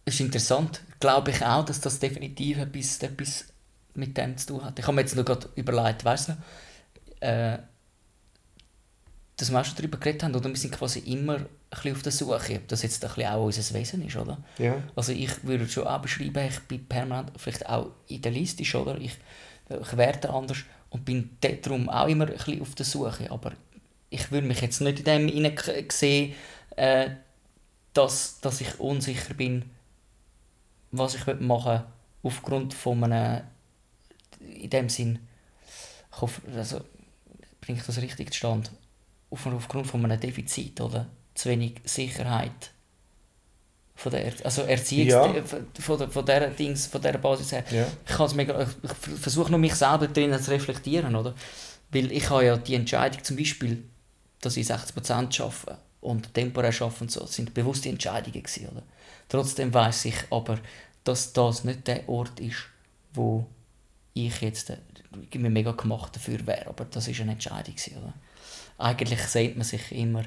ist 0.06 0.20
interessant. 0.20 0.82
Glaube 1.00 1.32
ich 1.32 1.44
auch, 1.44 1.66
dass 1.66 1.82
das 1.82 2.00
definitiv 2.00 2.60
etwas, 2.60 3.02
etwas 3.02 3.46
mit 3.96 4.18
dem 4.18 4.38
zu 4.38 4.48
tun 4.48 4.64
hat. 4.64 4.80
Ich 4.80 4.86
habe 4.86 4.96
mir 4.96 5.02
jetzt 5.02 5.16
noch 5.16 5.26
gerade 5.26 5.50
überlegt, 5.56 6.06
weißt 6.06 6.30
du, 6.30 7.26
äh, 7.26 7.58
dass 9.38 9.52
wir 9.52 9.60
auch 9.60 9.66
schon 9.66 9.76
darüber 9.76 9.98
geredet 9.98 10.24
haben, 10.24 10.36
oder 10.36 10.48
wir 10.48 10.56
sind 10.56 10.74
quasi 10.74 11.00
immer 11.00 11.36
ein 11.36 11.48
bisschen 11.70 11.92
auf 11.94 12.04
der 12.04 12.12
Suche, 12.12 12.56
ob 12.56 12.68
das 12.68 12.84
jetzt 12.84 13.04
ein 13.04 13.10
bisschen 13.10 13.30
auch 13.30 13.46
unser 13.46 13.74
Wesen 13.74 14.06
ist, 14.06 14.16
oder? 14.16 14.38
Ja. 14.58 14.82
Also 14.96 15.12
ich 15.12 15.44
würde 15.44 15.68
schon 15.68 15.88
auch 15.88 16.02
beschreiben, 16.02 16.48
ich 16.48 16.60
bin 16.62 16.86
permanent, 16.86 17.32
vielleicht 17.38 17.68
auch 17.68 17.92
idealistisch, 18.08 18.76
oder? 18.76 18.98
Ich, 18.98 19.18
ich 19.70 19.98
werte 19.98 20.30
anders 20.30 20.60
und 20.90 21.04
bin 21.04 21.38
darum 21.42 21.90
auch 21.90 22.08
immer 22.08 22.28
ein 22.28 22.34
bisschen 22.34 22.62
auf 22.62 22.76
der 22.76 22.86
Suche, 22.86 23.30
aber 23.30 23.54
ich 24.16 24.32
würde 24.32 24.48
mich 24.48 24.62
jetzt 24.62 24.82
nicht 24.82 25.00
in 25.00 25.06
dem 25.06 25.28
hinein 25.28 25.58
sehen, 25.92 26.34
äh, 26.76 27.10
dass, 27.94 28.40
dass 28.42 28.62
ich 28.62 28.80
unsicher 28.80 29.34
bin, 29.34 29.70
was 30.92 31.16
ich 31.16 31.26
machen 31.40 31.72
will, 31.74 31.84
aufgrund 32.24 32.74
von 32.74 33.04
einem 33.04 33.42
in 34.40 34.70
dem 34.70 34.90
Sinn, 34.90 35.20
ich 36.14 36.22
hoffe, 36.22 36.42
also, 36.56 36.82
bringe 37.62 37.80
ich 37.80 37.86
das 37.86 38.02
richtig 38.02 38.32
zustande, 38.32 38.70
auf, 39.30 39.46
aufgrund 39.48 39.88
von 39.88 40.04
einem 40.06 40.20
Defizit, 40.20 40.80
oder? 40.82 41.08
Zu 41.34 41.50
wenig 41.50 41.76
Sicherheit 41.84 42.72
von 43.96 44.12
der, 44.12 44.26
Er- 44.26 44.46
also 44.46 44.62
Erziehungs 44.64 45.12
Ja. 45.14 45.24
von, 45.82 45.98
der, 45.98 46.10
von 46.10 46.26
der 46.26 46.50
Dings, 46.52 46.88
von 46.88 47.02
der 47.02 47.18
Basis 47.18 47.52
her. 47.54 47.64
Ja. 47.72 47.88
Ich, 48.08 48.34
mega, 48.36 48.62
ich, 48.62 48.70
ich 48.84 49.20
versuche 49.20 49.50
nur 49.50 49.60
mich 49.60 49.76
selber 49.76 50.08
drinnen 50.08 50.42
zu 50.42 50.52
reflektieren, 50.52 51.16
oder? 51.16 51.34
Weil 51.92 52.12
ich 52.12 52.30
habe 52.30 52.46
ja 52.46 52.58
die 52.58 52.76
Entscheidung 52.76 53.24
zum 53.24 53.38
Beispiel, 53.38 53.84
dass 54.46 54.58
ich 54.58 54.68
60% 54.68 55.42
arbeite 55.42 55.78
und 56.02 56.34
temporär 56.34 56.74
arbeite 56.82 57.02
und 57.02 57.12
so, 57.12 57.22
das 57.22 57.34
sind 57.34 57.54
bewusste 57.54 57.90
Entscheidungen 57.90 58.44
gewesen, 58.44 58.70
oder? 58.70 58.84
Trotzdem 59.28 59.74
weiß 59.74 60.06
ich 60.06 60.16
aber, 60.30 60.60
dass 61.04 61.34
das 61.34 61.64
nicht 61.64 61.88
der 61.88 62.08
Ort 62.08 62.40
ist, 62.40 62.58
wo 63.14 63.46
ich 64.14 64.40
jetzt 64.42 64.70
äh, 64.70 64.78
mir 65.38 65.50
mega 65.50 65.72
gemacht 65.72 66.16
dafür 66.16 66.46
wäre, 66.46 66.68
aber 66.68 66.86
das 66.86 67.08
ist 67.08 67.20
eine 67.22 67.32
Entscheidung 67.34 67.76
gewesen, 67.76 67.98
oder? 67.98 68.14
Eigentlich 68.78 69.22
sehnt 69.22 69.56
man 69.58 69.66
sich 69.66 69.92
immer 69.92 70.24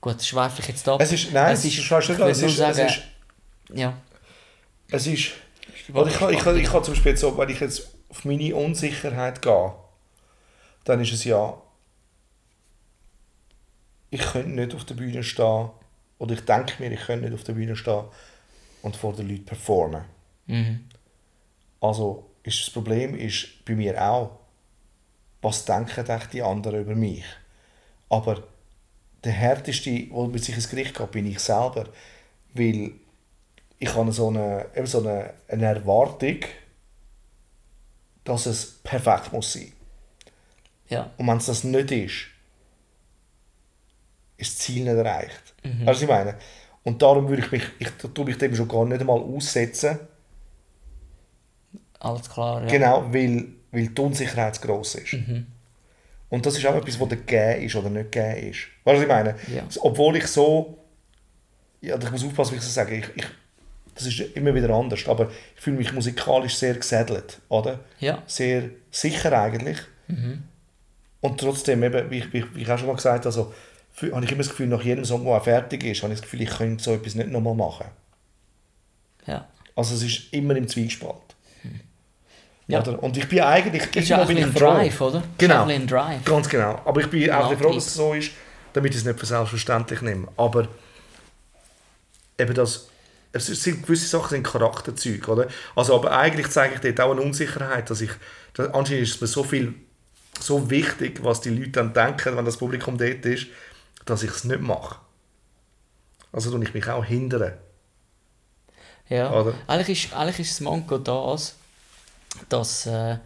Gut, 0.00 0.22
schweife 0.22 0.62
ich 0.62 0.68
jetzt 0.68 0.88
ab. 0.88 1.00
Es 1.00 1.10
ist, 1.12 1.32
nein, 1.32 1.52
es 1.52 1.64
ist, 1.64 1.76
nicht 1.76 1.90
ich 1.90 2.18
will 2.18 2.28
es 2.30 2.40
ist, 2.42 2.56
sagen, 2.56 2.78
es 2.78 2.96
ist, 2.96 3.02
ja. 3.74 3.98
es 4.90 5.06
ist, 5.08 5.30
oder 5.92 6.06
ich, 6.08 6.16
kann- 6.16 6.32
ich, 6.32 6.38
kann- 6.38 6.56
ich 6.56 6.68
kann 6.70 6.84
zum 6.84 6.94
Beispiel 6.94 7.10
jetzt 7.12 7.20
so, 7.20 7.36
wenn 7.36 7.48
ich 7.48 7.58
jetzt 7.58 7.88
auf 8.08 8.24
meine 8.24 8.54
Unsicherheit 8.54 9.42
gehe, 9.42 9.72
dann 10.84 11.00
ist 11.00 11.12
es 11.12 11.24
ja, 11.24 11.60
ich 14.10 14.20
könnte 14.20 14.50
nicht 14.50 14.74
auf 14.74 14.84
der 14.84 14.94
Bühne 14.94 15.22
stehen, 15.22 15.70
oder 16.18 16.34
ich 16.34 16.40
denke 16.44 16.82
mir, 16.82 16.90
ich 16.90 17.00
könnte 17.00 17.26
nicht 17.26 17.34
auf 17.34 17.44
der 17.44 17.52
Bühne 17.52 17.76
stehen 17.76 18.04
und 18.82 18.96
vor 18.96 19.14
den 19.14 19.28
Leuten 19.28 19.44
performen. 19.44 20.04
Mhm. 20.46 20.84
Also 21.80 22.30
ist 22.42 22.60
das 22.60 22.70
Problem 22.70 23.14
ist 23.14 23.64
bei 23.64 23.74
mir 23.74 24.02
auch, 24.02 24.38
was 25.42 25.64
denken 25.64 26.04
die 26.32 26.42
anderen 26.42 26.80
über 26.80 26.94
mich? 26.94 27.24
Aber 28.08 28.42
der 29.22 29.32
härteste, 29.32 29.90
der 29.90 30.26
mit 30.28 30.44
sich 30.44 30.54
ins 30.54 30.68
Gericht 30.68 30.96
geht, 30.96 31.10
bin 31.10 31.26
ich 31.26 31.38
selber, 31.38 31.88
weil 32.54 32.92
ich 33.78 33.94
habe 33.94 34.10
so 34.12 34.28
eine, 34.28 34.66
eben 34.74 34.86
so 34.86 35.00
eine, 35.00 35.34
eine 35.48 35.66
Erwartung, 35.66 36.38
dass 38.24 38.46
es 38.46 38.80
perfekt 38.82 39.32
muss 39.32 39.52
sein. 39.52 39.72
Ja. 40.88 41.10
Und 41.16 41.26
wenn 41.26 41.36
es 41.36 41.46
das 41.46 41.64
nicht 41.64 41.90
ist, 41.90 42.26
ist 44.38 44.52
das 44.56 44.58
Ziel 44.64 44.84
nicht 44.84 44.96
erreicht. 44.96 45.54
Weißt 45.62 45.76
du, 45.82 45.86
was 45.86 46.02
ich 46.02 46.08
meine? 46.08 46.34
Und 46.84 47.02
darum 47.02 47.28
würde 47.28 47.42
ich 47.42 47.50
mich, 47.52 47.64
ich 47.78 47.90
tue 48.14 48.24
mich 48.24 48.38
dem 48.38 48.54
schon 48.54 48.66
gar 48.68 48.86
nicht 48.86 49.00
einmal 49.00 49.20
aussetzen, 49.20 49.98
Alles 52.00 52.30
klar, 52.30 52.62
ja. 52.62 52.68
Genau, 52.68 53.12
weil, 53.12 53.46
weil 53.72 53.88
die 53.88 54.00
Unsicherheit 54.00 54.54
zu 54.54 54.60
gross 54.62 54.94
ist. 54.94 55.16
Und 56.30 56.46
das 56.46 56.56
ist 56.56 56.66
auch 56.66 56.74
etwas, 56.76 56.98
was 57.00 57.08
gegeben 57.08 57.62
ist 57.62 57.74
oder 57.74 57.90
nicht 57.90 58.12
gegeben 58.12 58.50
ist. 58.50 58.58
Weißt 58.84 58.86
du, 58.86 58.92
was 58.96 59.02
ich 59.02 59.08
meine? 59.08 59.34
Ja. 59.54 59.62
Obwohl 59.80 60.16
ich 60.16 60.26
so. 60.26 60.78
Ja, 61.80 61.96
ich 61.98 62.10
muss 62.10 62.24
aufpassen, 62.24 62.52
wie 62.52 62.56
ich 62.56 62.62
das 62.62 62.74
sage. 62.74 62.96
Ich, 62.96 63.06
ich, 63.16 63.24
das 63.94 64.06
ist 64.06 64.20
immer 64.36 64.54
wieder 64.54 64.70
anders. 64.70 65.06
Aber 65.08 65.30
ich 65.56 65.60
fühle 65.60 65.76
mich 65.78 65.92
musikalisch 65.92 66.54
sehr 66.56 66.74
gesättelt. 66.74 67.40
Oder? 67.48 67.80
Ja. 67.98 68.22
Sehr 68.26 68.70
sicher 68.90 69.32
eigentlich. 69.40 69.78
Und 71.20 71.40
trotzdem, 71.40 71.82
eben, 71.82 72.10
wie, 72.10 72.18
ich, 72.18 72.32
wie, 72.32 72.38
ich- 72.38 72.54
wie 72.54 72.62
ich 72.62 72.70
auch 72.70 72.78
schon 72.78 72.86
mal 72.88 72.94
gesagt 72.96 73.24
habe, 73.24 73.26
also, 73.26 73.52
habe 74.02 74.24
ich 74.24 74.32
immer 74.32 74.42
das 74.42 74.50
Gefühl, 74.50 74.68
nach 74.68 74.82
jedem 74.82 75.04
Song, 75.04 75.24
der 75.24 75.40
fertig 75.40 75.84
ist, 75.84 76.02
habe 76.02 76.12
ich 76.12 76.20
das 76.20 76.22
Gefühl, 76.22 76.42
ich 76.42 76.50
könnte 76.50 76.82
so 76.82 76.94
etwas 76.94 77.14
nicht 77.14 77.30
nochmal 77.30 77.54
machen. 77.54 77.86
Ja. 79.26 79.46
Also 79.74 79.94
es 79.94 80.02
ist 80.02 80.32
immer 80.32 80.56
im 80.56 80.68
Zwiespalt. 80.68 81.28
Ja. 82.68 82.80
Oder? 82.80 83.02
Und 83.02 83.16
ich 83.16 83.26
bin 83.28 83.40
eigentlich, 83.40 83.96
ist 83.96 84.08
ja 84.10 84.18
auch 84.18 84.22
ein 84.22 84.26
bin 84.28 84.36
bisschen 84.36 84.50
ich 84.50 84.56
ein 84.56 84.60
froh. 84.60 84.74
Drive, 84.74 85.00
oder? 85.00 85.22
Genau. 85.38 85.62
Ein 85.62 85.70
ein 85.70 85.86
Drive. 85.86 86.24
Ganz 86.24 86.48
genau. 86.48 86.80
Aber 86.84 87.00
ich 87.00 87.08
bin 87.08 87.30
auch 87.30 87.50
ein 87.50 87.58
froh, 87.58 87.72
dass 87.72 87.86
es 87.86 87.94
so 87.94 88.12
ist, 88.12 88.30
damit 88.74 88.92
ich 88.92 88.98
es 88.98 89.04
nicht 89.06 89.18
für 89.18 89.26
selbstverständlich 89.26 90.02
nehme. 90.02 90.28
Aber 90.36 90.68
eben 92.38 92.54
das, 92.54 92.88
es 93.32 93.46
sind 93.46 93.82
gewisse 93.82 94.06
Sachen 94.06 94.30
sind 94.30 94.42
Charakterzüge, 94.46 95.30
oder? 95.30 95.48
Also 95.74 95.94
aber 95.94 96.12
eigentlich 96.16 96.48
zeige 96.50 96.74
ich 96.74 96.80
dort 96.80 97.00
auch 97.00 97.12
eine 97.12 97.22
Unsicherheit, 97.22 97.88
dass 97.88 98.02
ich, 98.02 98.10
dass, 98.52 98.68
anscheinend 98.74 99.02
ist 99.02 99.14
es 99.14 99.20
mir 99.20 99.26
so 99.26 99.44
viel, 99.44 99.74
so 100.38 100.70
wichtig, 100.70 101.20
was 101.24 101.40
die 101.40 101.50
Leute 101.50 101.70
dann 101.70 101.94
denken, 101.94 102.36
wenn 102.36 102.44
das 102.44 102.58
Publikum 102.58 102.98
dort 102.98 103.24
ist, 103.24 103.46
dass 104.10 104.22
ich 104.22 104.30
es 104.30 104.44
nicht 104.44 104.60
mache. 104.60 104.96
Also 106.32 106.50
tue 106.50 106.62
ich 106.62 106.74
mich 106.74 106.86
auch 106.88 107.04
hindern. 107.04 107.54
Ja. 109.08 109.32
Oder? 109.32 109.54
Eigentlich, 109.66 110.04
ist, 110.06 110.14
eigentlich 110.14 110.40
ist 110.40 110.52
das 110.52 110.60
Manko 110.60 110.98
das, 110.98 111.54
dass, 112.48 112.86
äh, 112.86 113.18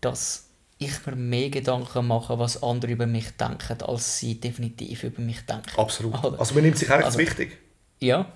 dass 0.00 0.46
ich 0.78 1.06
mir 1.06 1.14
mehr 1.16 1.50
Gedanken 1.50 2.06
mache, 2.06 2.38
was 2.38 2.62
andere 2.62 2.92
über 2.92 3.06
mich 3.06 3.30
denken, 3.36 3.82
als 3.82 4.18
sie 4.18 4.40
definitiv 4.40 5.04
über 5.04 5.20
mich 5.20 5.44
denken. 5.46 5.70
Absolut. 5.76 6.24
Oder? 6.24 6.40
Also 6.40 6.54
man 6.54 6.64
nimmt 6.64 6.78
sich 6.78 6.90
eigentlich 6.90 7.06
Also- 7.06 7.18
wichtig. 7.18 7.58
Ja, 8.00 8.32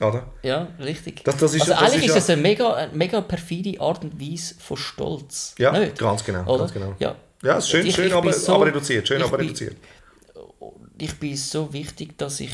Oder? 0.00 0.26
ja, 0.42 0.68
richtig. 0.78 1.22
Das- 1.24 1.36
das 1.36 1.52
ist- 1.52 1.62
also 1.62 1.72
das 1.74 1.82
eigentlich 1.82 1.96
ist 2.04 2.08
ist 2.10 2.14
ja- 2.14 2.18
es 2.18 2.30
eine 2.30 2.40
mega, 2.42 2.72
eine 2.74 2.92
mega 2.94 3.20
perfide 3.20 3.78
Art 3.80 4.04
und 4.04 4.18
Weise 4.18 4.54
von 4.58 4.76
Stolz. 4.78 5.54
Ja, 5.58 5.72
Nicht? 5.72 5.98
ganz 5.98 6.24
genau, 6.24 6.44
Oder? 6.46 6.60
ganz 6.60 6.72
genau. 6.72 6.94
Ja. 6.98 7.16
Ja, 7.42 7.58
ist 7.58 7.68
schön, 7.68 7.84
Ich- 7.86 7.94
schön 7.94 8.06
ich 8.06 8.12
aber, 8.14 8.22
bin 8.30 8.32
so- 8.32 8.54
aber 8.54 8.66
reduziert. 8.66 9.06
Schön, 9.06 9.20
aber 9.22 9.36
bin- 9.36 9.48
reduziert. 9.48 9.76
Ich 10.98 11.18
bin 11.18 11.36
so 11.36 11.72
wichtig, 11.72 12.16
dass 12.18 12.40
ich 12.40 12.52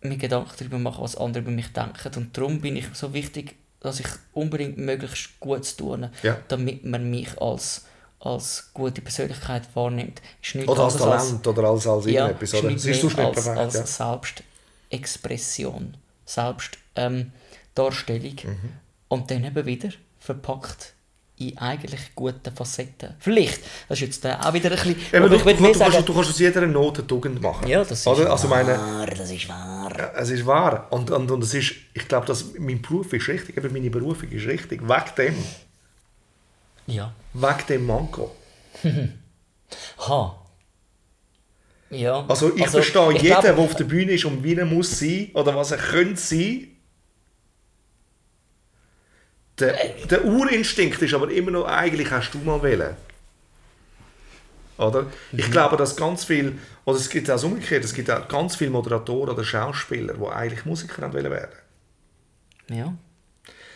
mir 0.00 0.16
Gedanken 0.16 0.52
darüber 0.58 0.78
mache, 0.78 1.02
was 1.02 1.16
andere 1.16 1.42
über 1.42 1.50
mich 1.52 1.72
denken. 1.72 2.14
Und 2.16 2.36
darum 2.36 2.60
bin 2.60 2.76
ich 2.76 2.86
so 2.94 3.12
wichtig, 3.12 3.56
dass 3.80 4.00
ich 4.00 4.06
unbedingt 4.32 4.78
möglichst 4.78 5.38
Gutes 5.40 5.76
tue, 5.76 6.10
Ja. 6.22 6.38
damit 6.48 6.84
man 6.84 7.08
mich 7.10 7.40
als, 7.40 7.86
als 8.20 8.70
gute 8.74 9.00
Persönlichkeit 9.00 9.62
wahrnimmt. 9.74 10.20
Ist 10.42 10.68
Oder 10.68 10.84
als 10.84 10.96
Talent 10.96 11.46
oder 11.46 11.64
als, 11.68 11.86
als 11.86 12.06
ja, 12.06 12.28
irgendetwas. 12.28 12.52
ist 12.52 12.54
Oder? 12.54 12.62
mehr 12.64 12.72
nicht 12.76 13.18
als, 13.18 13.34
perfekt? 13.44 13.58
als 13.58 13.74
ja. 13.74 13.86
Selbstexpression, 14.90 15.96
Selbstdarstellung 16.24 18.38
ähm, 18.44 18.50
Mhm. 18.50 18.72
und 19.08 19.30
dann 19.30 19.44
eben 19.44 19.66
wieder 19.66 19.90
verpackt 20.18 20.94
in 21.38 21.56
eigentlich 21.58 22.14
guten 22.14 22.54
Facetten. 22.54 23.14
Vielleicht, 23.18 23.60
das 23.88 23.98
ist 23.98 24.06
jetzt 24.06 24.24
äh, 24.24 24.36
auch 24.40 24.52
wieder 24.54 24.70
ein 24.70 24.76
bisschen... 24.76 24.96
Eben, 25.12 25.28
du, 25.28 25.36
ich 25.36 25.42
du, 25.42 25.52
du, 25.54 25.62
mehr 25.62 25.72
kannst, 25.72 25.78
sagen- 25.92 26.04
du 26.06 26.14
kannst 26.14 26.30
aus 26.30 26.38
jeder 26.38 26.66
Not 26.66 26.98
eine 26.98 27.06
Tugend 27.06 27.42
machen. 27.42 27.66
Ja, 27.68 27.80
das 27.80 27.90
ist 27.92 28.06
Oder? 28.06 28.30
Also 28.30 28.48
meine, 28.48 28.78
wahr, 28.78 29.06
das 29.06 29.30
ist 29.30 29.48
wahr. 29.48 30.12
es 30.16 30.30
ist 30.30 30.46
wahr. 30.46 30.86
Und, 30.90 31.10
und, 31.10 31.30
und 31.30 31.44
es 31.44 31.52
ist, 31.52 31.74
ich 31.92 32.08
glaube, 32.08 32.26
dass 32.26 32.54
mein 32.58 32.80
Beruf 32.80 33.12
ist 33.12 33.28
richtig. 33.28 33.56
Eben 33.58 33.72
meine 33.72 33.90
Berufung 33.90 34.30
ist 34.30 34.46
richtig. 34.46 34.80
Wegen 34.82 35.14
dem. 35.18 35.34
Ja. 36.86 37.12
Wegen 37.34 37.66
dem 37.68 37.86
Manko. 37.86 38.34
Ha. 40.08 40.42
Ja. 41.90 42.24
Also 42.28 42.54
ich 42.54 42.68
verstehe 42.68 43.12
ich 43.14 43.22
jeden, 43.22 43.42
der 43.42 43.58
auf 43.58 43.74
der 43.74 43.84
Bühne 43.84 44.12
ist 44.12 44.24
und 44.24 44.42
wie 44.44 44.54
er 44.54 44.64
muss 44.64 44.98
sein 44.98 45.30
oder 45.34 45.54
was 45.56 45.72
er 45.72 45.78
könnte 45.78 46.20
sein. 46.20 46.68
Der, 49.58 49.74
der 50.10 50.24
Urinstinkt 50.24 51.00
ist 51.00 51.14
aber 51.14 51.30
immer 51.30 51.50
noch, 51.50 51.66
eigentlich 51.66 52.10
hast 52.10 52.32
du 52.32 52.38
mal 52.38 52.62
wählen. 52.62 52.94
Oder? 54.78 55.06
Ich 55.32 55.50
glaube, 55.50 55.76
dass 55.78 55.96
ganz 55.96 56.24
viel, 56.24 56.58
oder 56.84 56.98
es 56.98 57.08
gibt 57.08 57.30
auch 57.30 57.34
das 57.34 57.44
umgekehrt, 57.44 57.82
es 57.82 57.94
gibt 57.94 58.10
auch 58.10 58.28
ganz 58.28 58.56
viele 58.56 58.70
Moderatoren 58.70 59.30
oder 59.30 59.42
Schauspieler, 59.44 60.14
die 60.14 60.26
eigentlich 60.26 60.66
Musiker 60.66 61.00
haben 61.02 61.14
wollen 61.14 61.30
werden. 61.30 61.54
Ja. 62.68 62.94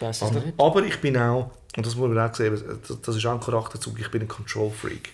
Es 0.01 0.23
Aber, 0.23 0.41
nicht. 0.41 0.55
aber 0.59 0.83
ich 0.85 0.99
bin 1.01 1.17
auch, 1.17 1.51
und 1.77 1.87
das 1.87 1.95
muss 1.95 2.09
man 2.11 2.19
auch 2.19 2.35
sehen, 2.35 2.63
das- 2.87 3.01
das 3.01 3.17
ist 3.17 3.25
auch 3.25 3.33
ein 3.35 3.41
Charakterzug, 3.41 3.99
ich 3.99 4.11
bin 4.11 4.23
ein 4.23 4.29
Control-Freak. 4.29 5.11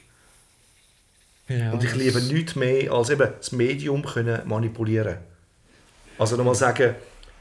Ja. 1.48 1.70
Und 1.70 1.84
ich 1.84 1.94
liebe 1.94 2.20
nichts 2.20 2.56
mehr, 2.56 2.90
als 2.92 3.10
eben 3.10 3.30
das 3.38 3.52
Medium 3.52 4.04
können 4.04 4.40
manipulieren. 4.48 5.18
Also 6.18 6.36
nochmal 6.36 6.56
sagen, 6.56 6.96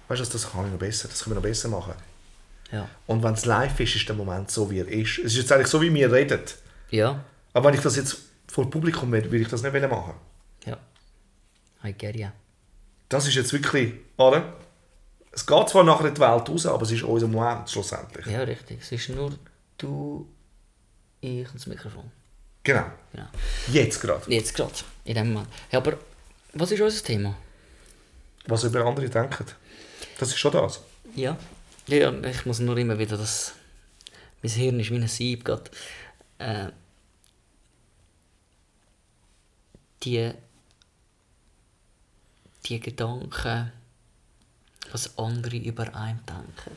weißt 0.09 0.21
du, 0.21 0.25
das 0.31 0.51
kann 0.51 0.65
ich 0.67 0.71
noch 0.71 0.77
besser, 0.79 1.07
das 1.07 1.23
können 1.23 1.35
wir 1.35 1.41
noch 1.41 1.47
besser 1.47 1.69
machen. 1.69 1.93
Ja. 2.75 2.89
Und 3.07 3.23
wenn 3.23 3.33
es 3.33 3.45
live 3.45 3.79
ist, 3.79 3.95
ist 3.95 4.09
der 4.09 4.15
Moment 4.15 4.51
so, 4.51 4.69
wie 4.69 4.79
er 4.79 4.87
ist. 4.87 5.19
Es 5.19 5.31
ist 5.31 5.37
jetzt 5.37 5.51
eigentlich 5.53 5.67
so, 5.67 5.81
wie 5.81 5.93
wir 5.93 6.11
reden. 6.11 6.41
Ja. 6.91 7.23
Aber 7.53 7.69
wenn 7.69 7.75
ich 7.75 7.81
das 7.81 7.95
jetzt 7.95 8.17
vor 8.47 8.69
Publikum 8.69 9.09
will, 9.13 9.23
würde 9.23 9.37
ich 9.37 9.47
das 9.47 9.63
nicht 9.63 9.73
wollen 9.73 9.89
machen. 9.89 10.13
Ja. 10.65 10.77
I 11.85 11.93
get 11.93 12.17
ya. 12.17 12.33
Das 13.07 13.27
ist 13.27 13.35
jetzt 13.35 13.53
wirklich, 13.53 13.93
oder? 14.17 14.55
Es 15.31 15.45
geht 15.45 15.69
zwar 15.69 15.85
nachher 15.85 16.07
in 16.07 16.13
die 16.13 16.19
Welt 16.19 16.49
raus, 16.49 16.65
aber 16.65 16.81
es 16.81 16.91
ist 16.91 17.03
unser 17.03 17.27
Moment 17.27 17.69
schlussendlich. 17.69 18.25
Ja, 18.25 18.41
richtig. 18.41 18.81
Es 18.81 18.91
ist 18.91 19.09
nur 19.09 19.31
du, 19.77 20.27
ich 21.21 21.47
und 21.47 21.55
das 21.55 21.67
Mikrofon. 21.67 22.11
Genau. 22.63 22.85
Genau. 23.13 23.27
Jetzt 23.71 24.01
gerade. 24.01 24.29
Jetzt 24.29 24.53
gerade, 24.53 24.73
in 25.05 25.15
dem 25.15 25.31
Moment. 25.31 25.49
Ja, 25.71 25.79
aber 25.79 25.97
was 26.53 26.71
ist 26.71 26.81
unser 26.81 27.03
Thema? 27.03 27.37
Was 28.47 28.65
über 28.65 28.85
andere 28.85 29.07
denken. 29.07 29.45
Das 30.19 30.29
ist 30.29 30.37
schon 30.37 30.51
das. 30.51 30.81
Ja. 31.15 31.37
Ja, 31.87 31.97
ja, 31.97 32.23
ich 32.29 32.45
muss 32.45 32.59
nur 32.59 32.77
immer 32.77 32.97
wieder 32.97 33.17
das... 33.17 33.53
Mein 34.41 34.51
Hirn 34.51 34.79
ist 34.79 34.91
wie 34.91 34.95
ein 34.95 35.07
Sieb. 35.07 35.47
Äh, 36.39 36.69
die... 40.03 40.31
Die 42.67 42.79
Gedanken, 42.79 43.71
was 44.91 45.17
andere 45.19 45.57
über 45.57 45.93
einen 45.95 46.19
denken. 46.25 46.75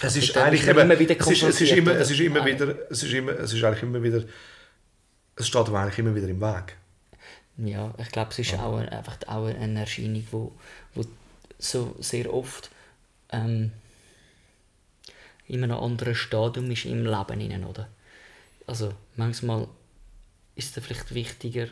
Es 0.00 0.16
ist 0.16 0.34
eigentlich 0.34 0.66
eben, 0.66 0.78
immer 0.78 0.98
wieder 0.98 1.14
es 1.18 1.26
ist, 1.26 1.42
es 1.42 1.60
ist 1.60 1.72
immer, 1.72 1.92
es 1.92 2.10
ist 2.10 2.20
immer 2.20 2.42
wieder, 2.44 2.90
es 2.90 3.02
ist 3.02 3.12
immer, 3.12 3.32
es 3.32 3.52
ist 3.52 3.62
eigentlich 3.62 3.82
immer 3.82 4.02
wieder, 4.02 4.24
es 5.36 5.46
steht 5.46 5.68
aber 5.68 5.80
eigentlich 5.80 5.98
immer 5.98 6.14
wieder 6.14 6.28
im 6.28 6.40
Weg. 6.40 6.76
Ja, 7.58 7.92
ich 7.98 8.08
glaube, 8.10 8.30
es 8.30 8.38
ist 8.38 8.54
auch 8.54 8.78
ein- 8.78 8.88
einfach 8.88 9.18
auch 9.26 9.44
eine 9.46 9.80
Erscheinung, 9.80 10.26
wo, 10.30 10.52
wo 10.94 11.04
so 11.58 11.94
sehr 12.00 12.32
oft 12.32 12.70
ähm, 13.32 13.72
in 15.46 15.64
einem 15.64 15.76
anderen 15.78 16.14
Stadium 16.14 16.70
ist 16.70 16.84
im 16.84 17.04
Leben 17.04 17.40
hinein, 17.40 17.64
oder? 17.64 17.88
Also 18.66 18.94
manchmal 19.16 19.68
ist 20.54 20.76
es 20.76 20.84
vielleicht 20.84 21.14
wichtiger, 21.14 21.66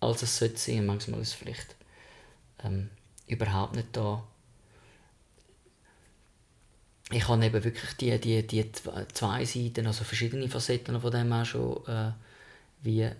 als 0.00 0.22
es 0.22 0.38
sollte 0.38 0.58
sein. 0.58 0.86
Manchmal 0.86 1.20
ist 1.20 1.28
es 1.28 1.34
vielleicht 1.34 1.74
ähm, 2.62 2.90
überhaupt 3.26 3.74
nicht 3.74 3.88
da. 3.96 4.22
Ich 7.10 7.28
habe 7.28 7.44
eben 7.44 7.64
wirklich 7.64 7.96
die, 7.98 8.18
die, 8.20 8.46
die 8.46 8.64
zwe- 8.64 9.08
zwei 9.12 9.44
Seiten, 9.44 9.86
also 9.86 10.04
verschiedene 10.04 10.48
Facetten 10.48 11.00
von 11.00 11.10
dem 11.10 11.32
auch 11.32 11.44
schon 11.44 11.86
äh, 11.86 12.12
wie 12.82 13.10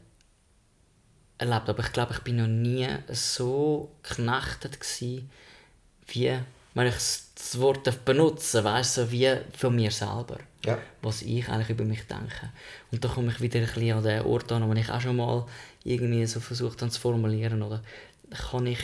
erlebt. 1.39 1.69
Aber 1.69 1.85
ich 1.85 1.93
glaube, 1.93 2.15
ich 2.15 2.21
bin 2.21 2.37
noch 2.37 2.47
nie 2.47 2.89
so 3.09 3.93
geknechtet 4.03 4.81
gsi, 4.81 5.29
wie, 6.09 6.39
wenn 6.77 6.89
ich 6.89 6.95
das 6.95 7.59
Wort 7.59 7.87
darf 7.87 8.01
benutzen 8.01 8.63
weißt 8.63 8.95
so 8.95 9.11
wie 9.11 9.35
von 9.57 9.75
mir 9.75 9.91
selber. 9.91 10.37
Ja. 10.63 10.79
Was 11.01 11.23
ich 11.23 11.49
eigentlich 11.49 11.71
über 11.71 11.85
mich 11.85 12.07
denke. 12.07 12.51
Und 12.93 13.03
da 13.03 13.09
komme 13.09 13.33
ich 13.33 13.41
wieder 13.41 13.61
ein 13.61 13.67
bisschen 13.67 13.97
an 13.97 14.03
den 14.03 14.27
Ort 14.27 14.53
an, 14.53 14.69
wo 14.69 14.75
ich 14.75 14.91
auch 14.91 15.01
schon 15.01 15.17
mal 15.17 15.47
irgendwie 15.85 16.27
so 16.27 16.39
versucht 16.39 16.83
habe 16.83 16.91
zu 16.91 17.01
formulieren, 17.01 17.63
oder? 17.63 17.83
Kann 18.51 18.67
ich, 18.67 18.81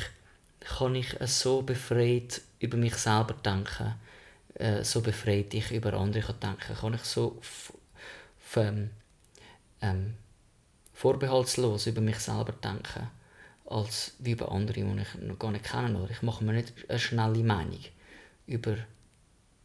kann 0.61 0.95
ich 0.95 1.15
so 1.27 1.61
befreit 1.61 2.41
über 2.61 2.79
mich 2.79 2.95
selber 2.95 3.35
denken, 3.45 3.95
äh, 4.55 4.83
so 4.83 5.03
befreit 5.03 5.53
ich 5.53 5.71
über 5.71 5.93
andere 5.93 6.23
kann 6.23 6.41
denken, 6.41 6.75
kann 6.75 6.95
ich 6.95 7.03
so 7.03 7.43
ähm, 8.57 8.89
ähm, 9.83 10.15
vorbehaltslos 10.95 11.87
über 11.89 12.01
mich 12.01 12.21
selber 12.21 12.53
denken, 12.53 13.11
als 13.67 14.13
wie 14.19 14.33
über 14.33 14.51
andere, 14.53 14.81
die 14.81 15.01
ich 15.03 15.23
noch 15.27 15.39
gar 15.39 15.51
nicht 15.51 15.65
kenne. 15.65 15.99
Oder 15.99 16.11
ich 16.11 16.23
mache 16.23 16.45
mir 16.45 16.53
nicht 16.53 16.73
eine 16.89 16.99
schnelle 16.99 17.43
Meinung 17.43 17.79
über 18.47 18.77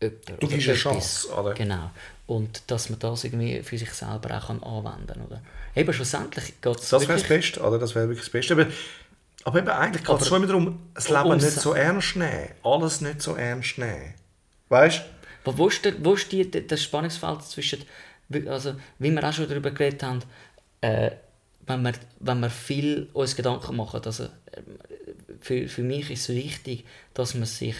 jemanden. 0.01 0.21
Du 0.25 0.33
oder 0.33 0.47
gibst 0.47 0.67
eine. 0.69 0.77
Chance, 0.77 1.29
oder? 1.33 1.53
Genau. 1.53 1.91
Und 2.27 2.61
dass 2.67 2.89
man 2.89 2.99
das 2.99 3.23
irgendwie 3.23 3.63
für 3.63 3.77
sich 3.77 3.91
selber 3.91 4.37
auch 4.37 4.47
kann 4.47 4.61
anwenden 4.63 5.07
kann. 5.07 5.21
Oder? 5.25 5.41
Eben 5.75 5.93
schlussendlich 5.93 6.59
geht 6.61 6.77
es 6.79 6.89
Das 6.89 7.07
wäre 7.07 7.19
das 7.19 7.27
Beste, 7.27 7.61
oder? 7.61 7.79
Das 7.79 7.95
wäre 7.95 8.07
wirklich 8.07 8.25
das 8.25 8.31
Beste. 8.31 8.53
Aber, 8.53 8.67
aber 9.43 9.59
eben 9.59 9.69
eigentlich 9.69 10.03
geht 10.03 10.21
es 10.21 10.27
schon 10.27 10.37
immer 10.37 10.47
darum, 10.47 10.79
das 10.93 11.09
Leben 11.09 11.37
nicht 11.37 11.51
so 11.51 11.73
ernst 11.73 12.15
nehmen. 12.15 12.49
Alles 12.63 13.01
nicht 13.01 13.21
so 13.21 13.35
ernst 13.35 13.77
nehmen. 13.77 14.13
Weißt 14.69 15.01
du? 15.45 15.57
Wo, 15.57 15.67
ist, 15.69 15.85
der, 15.85 15.93
wo 16.03 16.13
ist 16.13 16.29
die, 16.31 16.49
das 16.67 16.83
Spannungsfeld 16.83 17.41
zwischen, 17.43 17.81
wie- 18.27 18.47
also, 18.49 18.75
wie 18.99 19.09
wir 19.11 19.23
auch 19.23 19.31
schon 19.31 19.47
darüber 19.47 19.71
geredet 19.71 20.03
haben, 20.03 20.19
äh, 20.81 21.11
wenn, 21.67 21.81
wir, 21.83 21.93
wenn 22.19 22.39
wir 22.39 22.49
viel 22.49 23.09
uns 23.13 23.35
Gedanken 23.35 23.75
machen, 23.75 24.01
also, 24.03 24.27
für, 25.41 25.67
für 25.67 25.83
mich 25.83 26.09
ist 26.09 26.29
es 26.29 26.35
wichtig, 26.35 26.85
dass 27.13 27.33
man 27.35 27.45
sich 27.45 27.75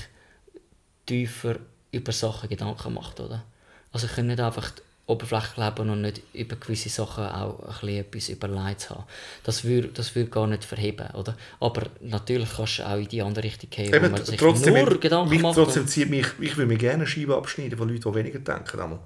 tiefer 1.06 1.56
über 1.92 2.12
Sachen 2.12 2.50
Gedanken 2.50 2.94
macht, 2.94 3.20
oder? 3.20 3.44
Also 3.92 4.08
ich 4.08 4.14
kann 4.16 4.28
nicht 4.28 4.40
einfach 4.40 4.72
oberflächlich 5.06 5.56
leben 5.58 5.90
und 5.90 6.02
nicht 6.02 6.22
über 6.34 6.58
gewisse 6.58 6.90
Sachen 6.90 7.24
auch 7.24 7.60
ein 7.62 7.68
bisschen 7.80 7.90
etwas 8.00 8.30
überlegt 8.30 8.90
haben. 8.90 9.04
Das 9.44 9.64
würde 9.64 9.88
das 9.88 10.14
würd 10.16 10.30
gar 10.32 10.48
nicht 10.48 10.66
verheben, 10.66 11.08
oder? 11.16 11.38
Aber 11.62 11.84
natürlich 12.02 12.50
kannst 12.58 12.80
du 12.80 12.84
auch 12.88 12.98
in 12.98 13.08
die 13.08 13.22
andere 13.22 13.46
Richtung 13.46 13.70
gehen, 13.70 13.92
wo 13.92 13.96
Eben, 13.96 14.12
man 14.12 14.26
sich 14.26 14.38
trotzdem, 14.38 14.74
nur 14.74 15.00
Gedanken 15.00 15.30
mich, 15.30 15.42
macht. 15.42 15.56
trotzdem 15.56 15.88
zieht 15.88 16.10
mich, 16.10 16.28
ich 16.42 16.58
würde 16.58 16.68
mir 16.68 16.78
gerne 16.78 16.96
eine 16.96 17.08
Scheibe 17.08 17.38
abschneiden 17.38 17.78
von 17.78 17.88
Leuten, 17.88 18.02
die 18.12 18.16
weniger 18.16 18.40
denken. 18.40 18.80
einmal. 18.82 19.00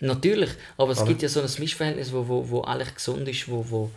Natürlich, 0.00 0.50
aber 0.76 0.90
es 0.90 0.98
Aber- 0.98 1.06
gibt 1.08 1.22
ja 1.22 1.28
so 1.28 1.40
ein 1.40 1.48
Missverhältnis, 1.60 2.12
wo, 2.12 2.26
wo, 2.26 2.50
wo 2.50 2.62
eigentlich 2.62 2.92
gesund 2.96 3.26
ist, 3.28 3.48
wo, 3.48 3.64
wo, 3.70 3.90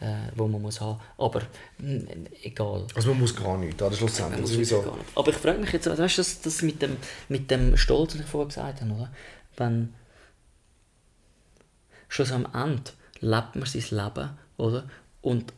äh, 0.00 0.30
wo 0.34 0.46
man 0.48 0.62
muss 0.62 0.80
haben. 0.80 1.00
Aber 1.18 1.40
mm, 1.78 1.98
egal. 2.42 2.86
Also 2.94 3.10
man 3.10 3.20
muss 3.20 3.34
gar 3.36 3.56
nichts, 3.58 3.82
oder? 3.82 3.94
Schlussendlich. 3.94 4.46
Sowieso. 4.46 4.82
Gar 4.82 4.96
nicht. 4.96 5.08
Aber 5.14 5.28
ich 5.30 5.36
frage 5.36 5.58
mich 5.58 5.72
jetzt, 5.72 5.86
weißt 5.86 6.18
du, 6.18 6.20
das, 6.22 6.40
das 6.40 6.62
mit, 6.62 6.80
dem, 6.82 6.96
mit 7.28 7.50
dem 7.50 7.76
Stolz, 7.76 8.12
den 8.12 8.22
ich 8.22 8.26
vorher 8.28 8.48
gesagt 8.48 8.80
habe, 8.80 8.92
oder? 8.92 9.10
Wenn 9.56 9.94
schon 12.08 12.26
so 12.26 12.34
am 12.34 12.46
Ende 12.54 12.90
lebt 13.20 13.56
man 13.56 13.66
sein 13.66 13.84
Leben, 13.90 14.30
oder? 14.56 14.84
Und 15.22 15.52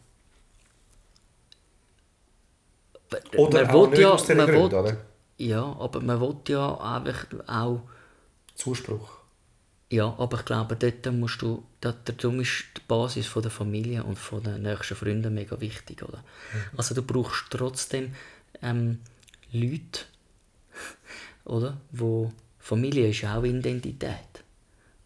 Oder 3.37 3.63
man 3.67 3.71
auch 3.71 3.83
will 3.85 3.91
nicht 3.91 3.99
ja, 4.01 4.11
aus 4.11 4.29
man 4.29 4.37
Gründen, 4.47 4.73
will, 4.73 4.79
oder? 4.79 4.97
ja, 5.39 5.63
aber 5.79 6.01
man 6.01 6.21
will 6.21 6.37
ja 6.49 6.77
einfach 6.79 7.27
auch 7.47 7.83
Zuspruch. 8.55 9.11
Ja, 9.91 10.15
aber 10.19 10.39
ich 10.39 10.45
glaube, 10.47 10.77
dort 10.77 11.07
musst 11.15 11.43
du, 11.43 11.63
da- 11.81 11.93
darum 12.05 12.41
ist 12.41 12.65
Basis 12.93 13.27
von 13.27 13.41
der 13.41 13.51
Familie 13.51 14.05
und 14.05 14.19
von 14.19 14.43
den 14.43 14.61
nächsten 14.61 14.95
Freunden 14.95 15.33
mega 15.33 15.59
wichtig, 15.63 16.03
oder? 16.03 16.23
Also 16.77 16.95
du 16.95 17.01
brauchst 17.01 17.47
trotzdem 17.49 18.15
ähm, 18.61 18.99
Leute, 19.51 20.01
oder? 21.47 21.81
Wo 21.91 22.31
Familie 22.59 23.09
ist 23.09 23.23
ja 23.23 23.39
auch 23.39 23.45
Identität. 23.45 24.45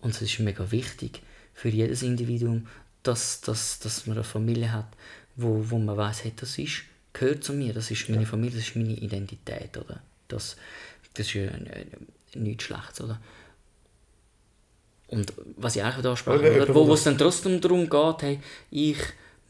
Und 0.00 0.10
es 0.10 0.20
ist 0.20 0.40
mega 0.40 0.68
wichtig 0.72 1.22
für 1.54 1.68
jedes 1.68 2.02
Individuum, 2.02 2.66
dass, 3.04 3.40
dass, 3.42 3.78
dass 3.78 4.08
man 4.08 4.16
eine 4.16 4.24
Familie 4.24 4.72
hat, 4.72 4.88
wo, 5.36 5.70
wo 5.70 5.78
man 5.78 5.96
weiß, 5.96 6.24
hey, 6.24 6.32
das 6.34 6.58
ist, 6.58 6.82
gehört 7.12 7.44
zu 7.44 7.52
mir, 7.52 7.72
das 7.72 7.92
ist 7.92 8.08
meine 8.08 8.26
Familie, 8.26 8.58
das 8.58 8.66
ist 8.66 8.74
meine 8.74 8.94
Identität, 8.94 9.76
oder? 9.76 10.02
Das, 10.26 10.56
das 11.14 11.28
ist 11.28 11.34
ja 11.34 11.52
nichts 12.34 12.64
Schlechtes, 12.64 13.00
oder? 13.00 13.20
Und 15.08 15.32
was 15.56 15.76
ich 15.76 15.82
eigentlich 15.82 16.02
da 16.02 16.32
oder? 16.32 16.52
jemand, 16.52 16.74
wo 16.74 16.92
es 16.92 17.04
dann 17.04 17.18
trotzdem 17.18 17.60
darum 17.60 17.88
geht, 17.88 18.22
hey, 18.22 18.40
ich 18.70 18.98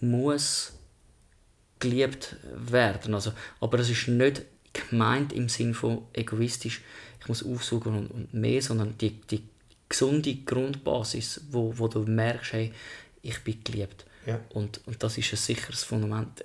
muss 0.00 0.72
geliebt 1.78 2.36
werden. 2.54 3.14
Also, 3.14 3.32
aber 3.60 3.78
es 3.78 3.90
ist 3.90 4.08
nicht 4.08 4.42
gemeint 4.72 5.32
im 5.32 5.48
Sinn 5.48 5.74
von 5.74 6.02
egoistisch, 6.12 6.82
ich 7.20 7.28
muss 7.28 7.44
aufsuchen 7.44 7.96
und, 7.96 8.10
und 8.10 8.34
mehr, 8.34 8.60
sondern 8.62 8.96
die, 8.98 9.20
die 9.22 9.42
gesunde 9.88 10.34
Grundbasis, 10.34 11.42
wo, 11.50 11.72
wo 11.76 11.88
du 11.88 12.00
merkst, 12.00 12.52
hey, 12.52 12.72
ich 13.22 13.42
bin 13.42 13.62
geliebt. 13.64 14.04
Ja. 14.26 14.40
Und, 14.50 14.80
und 14.86 15.02
das 15.02 15.18
ist 15.18 15.32
ein 15.32 15.36
sicheres 15.36 15.84
Fundament. 15.84 16.44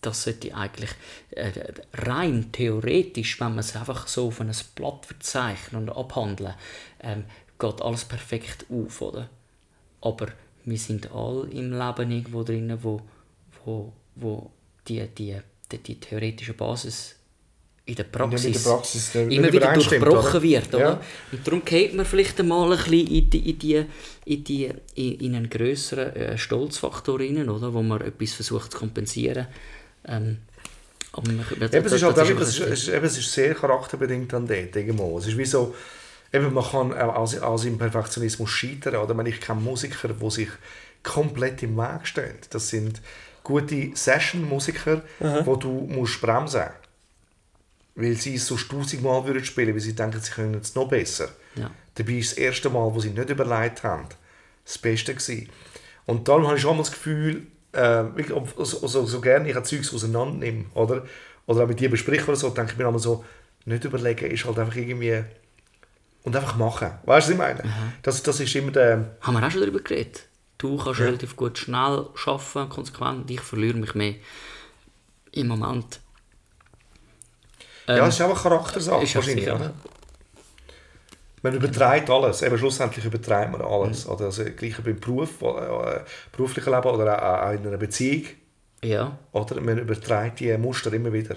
Das 0.00 0.24
sollte 0.24 0.54
eigentlich 0.54 0.90
äh, 1.30 1.50
rein 1.94 2.52
theoretisch, 2.52 3.40
wenn 3.40 3.50
man 3.50 3.60
es 3.60 3.74
einfach 3.76 4.06
so 4.06 4.28
auf 4.28 4.40
ein 4.40 4.52
Blatt 4.74 5.06
verzeichnen 5.06 5.88
und 5.88 5.96
abhandeln, 5.96 6.54
ähm, 7.00 7.24
geht 7.58 7.82
alles 7.82 8.04
perfekt 8.04 8.66
auf, 8.70 9.00
oder? 9.00 9.28
Aber 10.00 10.28
wir 10.64 10.78
sind 10.78 11.10
alle 11.12 11.48
im 11.50 11.72
Leben 11.72 12.10
irgendwo 12.10 12.42
drin, 12.42 12.76
wo, 12.82 13.00
wo, 13.64 13.92
wo 14.16 14.50
die, 14.88 15.06
die, 15.08 15.36
die, 15.70 15.78
die 15.78 16.00
theoretische 16.00 16.54
Basis 16.54 17.16
in 17.86 17.96
der 17.96 18.04
Praxis, 18.04 18.44
mit 18.44 18.54
der 18.54 18.70
Praxis, 18.70 19.14
äh, 19.14 19.24
immer 19.24 19.52
wieder 19.52 19.74
durchbrochen 19.74 20.30
oder? 20.30 20.42
wird. 20.42 20.74
Oder? 20.74 20.78
Ja. 20.78 21.00
Und 21.32 21.46
darum 21.46 21.64
geht 21.64 21.94
man 21.94 22.06
vielleicht 22.06 22.40
einmal 22.40 22.72
ein 22.72 22.78
bisschen 22.78 23.06
in, 23.06 23.30
die, 23.30 23.50
in, 23.50 23.58
die, 23.58 23.84
in, 24.24 24.44
die, 24.44 24.70
in, 24.94 25.20
in 25.20 25.34
einen 25.34 25.50
grösseren 25.50 26.16
äh, 26.16 26.38
Stolzfaktor 26.38 27.20
rein, 27.20 27.48
oder? 27.48 27.74
wo 27.74 27.82
man 27.82 28.00
etwas 28.00 28.32
versucht 28.32 28.72
zu 28.72 28.78
kompensieren. 28.78 29.48
Ähm, 30.06 30.38
aber 31.12 31.30
man, 31.30 31.44
das, 31.60 31.72
Eben, 31.74 31.86
es 31.86 31.92
ist 31.92 32.02
halt 32.02 32.16
es 32.16 32.58
ist, 32.58 32.88
eben, 32.88 33.04
es 33.04 33.18
ist 33.18 33.32
sehr 33.32 33.54
charakterbedingt 33.54 34.32
dann 34.32 34.46
dort, 34.46 34.74
irgendwo. 34.74 35.18
Es 35.18 35.26
ist 35.26 35.36
wie 35.36 35.44
so, 35.44 35.74
eben, 36.34 36.52
man 36.52 36.64
kann 36.64 36.92
auch 36.92 37.42
an, 37.42 37.58
seinem 37.58 37.78
Perfektionismus 37.78 38.50
scheitern, 38.50 38.96
oder? 38.96 39.16
Wenn 39.16 39.26
ich 39.26 39.40
kenne 39.40 39.60
Musiker, 39.60 40.08
die 40.08 40.30
sich 40.30 40.48
komplett 41.02 41.62
im 41.62 41.76
Weg 41.76 42.06
stehen. 42.06 42.34
Das 42.50 42.68
sind 42.68 43.00
gute 43.42 43.90
Session-Musiker, 43.94 45.02
wo 45.46 45.56
du 45.56 45.68
musst 45.88 46.20
bremsen 46.20 46.60
musst. 46.62 46.72
Weil 47.96 48.16
sie 48.16 48.34
es 48.36 48.46
sonst 48.46 48.68
tausendmal 48.70 49.24
würden 49.26 49.44
spielen, 49.44 49.72
weil 49.74 49.80
sie 49.80 49.94
denken, 49.94 50.20
sie 50.20 50.32
können 50.32 50.54
es 50.60 50.74
noch 50.74 50.88
besser. 50.88 51.28
Ja. 51.54 51.70
Dabei 51.94 52.12
ist 52.14 52.32
das 52.32 52.38
erste 52.38 52.70
Mal, 52.70 52.92
wo 52.92 52.98
sie 53.00 53.10
nicht 53.10 53.30
überlegt 53.30 53.84
haben, 53.84 54.06
das 54.64 54.78
Beste 54.78 55.14
gewesen. 55.14 55.48
Und 56.06 56.26
darum 56.26 56.46
habe 56.46 56.56
ich 56.56 56.62
schon 56.62 56.76
mal 56.76 56.82
das 56.82 56.90
Gefühl, 56.90 57.46
äh, 57.72 58.04
ich- 58.20 58.28
so, 58.28 58.86
so, 58.86 59.04
so 59.06 59.20
gerne 59.20 59.48
ich 59.48 59.56
ein 59.56 59.64
Zeugs 59.64 59.94
auseinandernehme, 59.94 60.64
oder? 60.74 61.04
Oder 61.46 61.64
auch 61.64 61.68
mit 61.68 61.78
dir 61.78 61.90
bespreche 61.90 62.24
oder 62.26 62.36
so, 62.36 62.50
denke 62.50 62.72
ich 62.72 62.78
mir 62.78 62.88
immer 62.88 62.98
so, 62.98 63.24
nicht 63.66 63.84
überlegen 63.84 64.30
ist 64.30 64.44
halt 64.44 64.58
einfach 64.58 64.74
irgendwie... 64.76 65.22
Und 66.24 66.34
einfach 66.34 66.56
machen. 66.56 66.90
Weißt 67.04 67.28
du, 67.28 67.38
was 67.38 67.50
ich 67.50 67.56
meine? 67.58 67.72
Das, 68.02 68.22
das 68.22 68.40
ist 68.40 68.54
immer 68.56 68.72
der... 68.72 69.16
Haben 69.20 69.34
wir 69.34 69.46
auch 69.46 69.50
schon 69.50 69.60
darüber 69.60 69.80
geredet. 69.80 70.26
Du 70.58 70.78
kannst 70.78 71.00
relativ 71.00 71.36
gut 71.36 71.58
schnell 71.58 72.06
arbeiten, 72.26 72.68
konsequent. 72.70 73.30
Ich 73.30 73.40
verliere 73.40 73.76
mich 73.76 73.94
mehr 73.94 74.14
im 75.32 75.48
Moment. 75.48 76.00
ja, 77.86 78.06
es 78.06 78.14
ist 78.14 78.22
auch 78.22 78.30
eine 78.30 78.34
Charaktersache 78.34 78.96
Ähm, 78.98 79.02
ist 79.04 79.14
wahrscheinlich, 79.14 79.44
sicher. 79.44 79.56
oder? 79.56 79.74
Man 81.42 81.54
übertreibt 81.54 82.08
alles. 82.08 82.40
Eben 82.40 82.56
schlussendlich 82.56 83.04
übertreibt 83.04 83.52
man 83.52 83.60
alles. 83.60 84.06
Mhm. 84.06 84.12
Oder 84.12 84.24
also, 84.24 84.44
gleich 84.44 84.78
beim 84.82 84.98
Beruf, 84.98 85.42
äh, 85.42 86.00
beruflichen 86.32 86.72
Leben 86.72 86.88
oder 86.88 87.22
auch, 87.22 87.48
auch 87.48 87.52
in 87.52 87.66
einer 87.66 87.76
Beziehung. 87.76 88.24
Ja, 88.82 89.18
Oder? 89.32 89.60
Man 89.60 89.78
übertreibt 89.78 90.40
die 90.40 90.56
Muster 90.56 90.92
immer 90.92 91.12
wieder. 91.12 91.36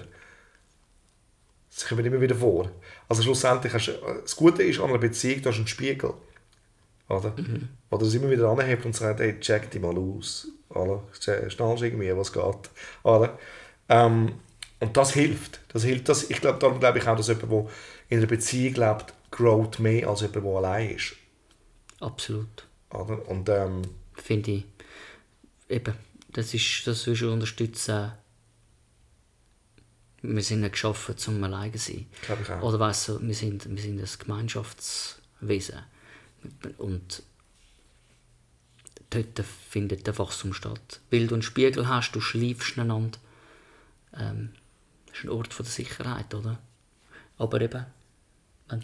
Sie 1.70 1.86
kommen 1.86 2.04
immer 2.04 2.20
wieder 2.20 2.34
vor. 2.34 2.70
Also 3.08 3.22
schlussendlich 3.22 3.72
hast 3.72 3.88
du, 3.88 3.92
das 4.22 4.36
Gute 4.36 4.62
ist 4.62 4.80
an 4.80 4.90
einer 4.90 4.98
Beziehung, 4.98 5.42
du 5.42 5.48
hast 5.48 5.56
einen 5.56 5.66
Spiegel. 5.66 6.14
Oder? 7.08 7.32
Mhm. 7.36 7.68
Oder 7.90 8.06
es 8.06 8.14
immer 8.14 8.30
wieder 8.30 8.48
anhebt 8.48 8.84
und 8.84 8.94
sagt, 8.94 9.20
hey, 9.20 9.40
check 9.40 9.70
dich 9.70 9.80
mal 9.80 9.96
aus. 9.96 10.48
Oder? 10.68 11.02
Schnallst 11.48 11.82
irgendwie, 11.82 12.14
was 12.14 12.32
geht. 12.32 12.70
Oder? 13.02 13.38
Ähm, 13.88 14.34
und 14.80 14.96
das 14.96 15.12
hilft. 15.12 15.60
Das 15.68 15.84
hilft 15.84 16.08
das, 16.08 16.30
ich 16.30 16.40
glaube, 16.40 16.58
darum 16.58 16.78
glaube 16.80 16.98
ich 16.98 17.06
auch, 17.06 17.16
dass 17.16 17.28
jemand, 17.28 17.50
der 17.50 17.66
in 18.10 18.18
einer 18.18 18.26
Beziehung 18.26 18.74
lebt, 18.74 19.14
growt 19.30 19.78
mehr 19.78 20.08
als 20.08 20.20
jemand, 20.20 20.44
der 20.44 20.54
allein 20.54 20.90
ist. 20.90 21.16
Absolut. 22.00 22.66
Oder? 22.90 23.26
Und 23.28 23.48
ähm, 23.48 23.82
Finde 24.14 24.50
ich. 24.50 24.64
Eben, 25.68 25.94
das 26.32 26.54
ist, 26.54 26.86
das 26.86 27.06
willst 27.06 27.22
du 27.22 27.32
unterstützen. 27.32 28.12
Wir 30.22 30.42
sind 30.42 30.60
nicht 30.62 30.72
geschaffen, 30.72 31.16
zum 31.16 31.42
alleine 31.44 31.72
zu 31.72 31.78
sein. 31.92 32.06
Glaube 32.26 32.42
ich 32.42 32.50
auch. 32.50 32.62
Oder 32.62 32.80
weißt 32.80 33.08
du, 33.08 33.20
wir 33.22 33.34
sind, 33.34 33.68
wir 33.70 33.80
sind 33.82 34.00
ein 34.00 34.08
Gemeinschaftswesen. 34.18 35.78
Und 36.78 37.22
dort 39.10 39.44
findet 39.70 40.06
der 40.06 40.18
Wachstum 40.18 40.52
statt. 40.54 41.00
Weil 41.10 41.26
du 41.26 41.34
einen 41.34 41.42
Spiegel 41.42 41.88
hast, 41.88 42.12
du 42.12 42.20
schleifst 42.20 42.78
einander. 42.78 43.18
Ähm, 44.16 44.50
das 45.06 45.18
ist 45.18 45.24
ein 45.24 45.30
Ort 45.30 45.54
von 45.54 45.64
der 45.64 45.72
Sicherheit, 45.72 46.34
oder? 46.34 46.58
Aber 47.38 47.60
eben. 47.60 47.86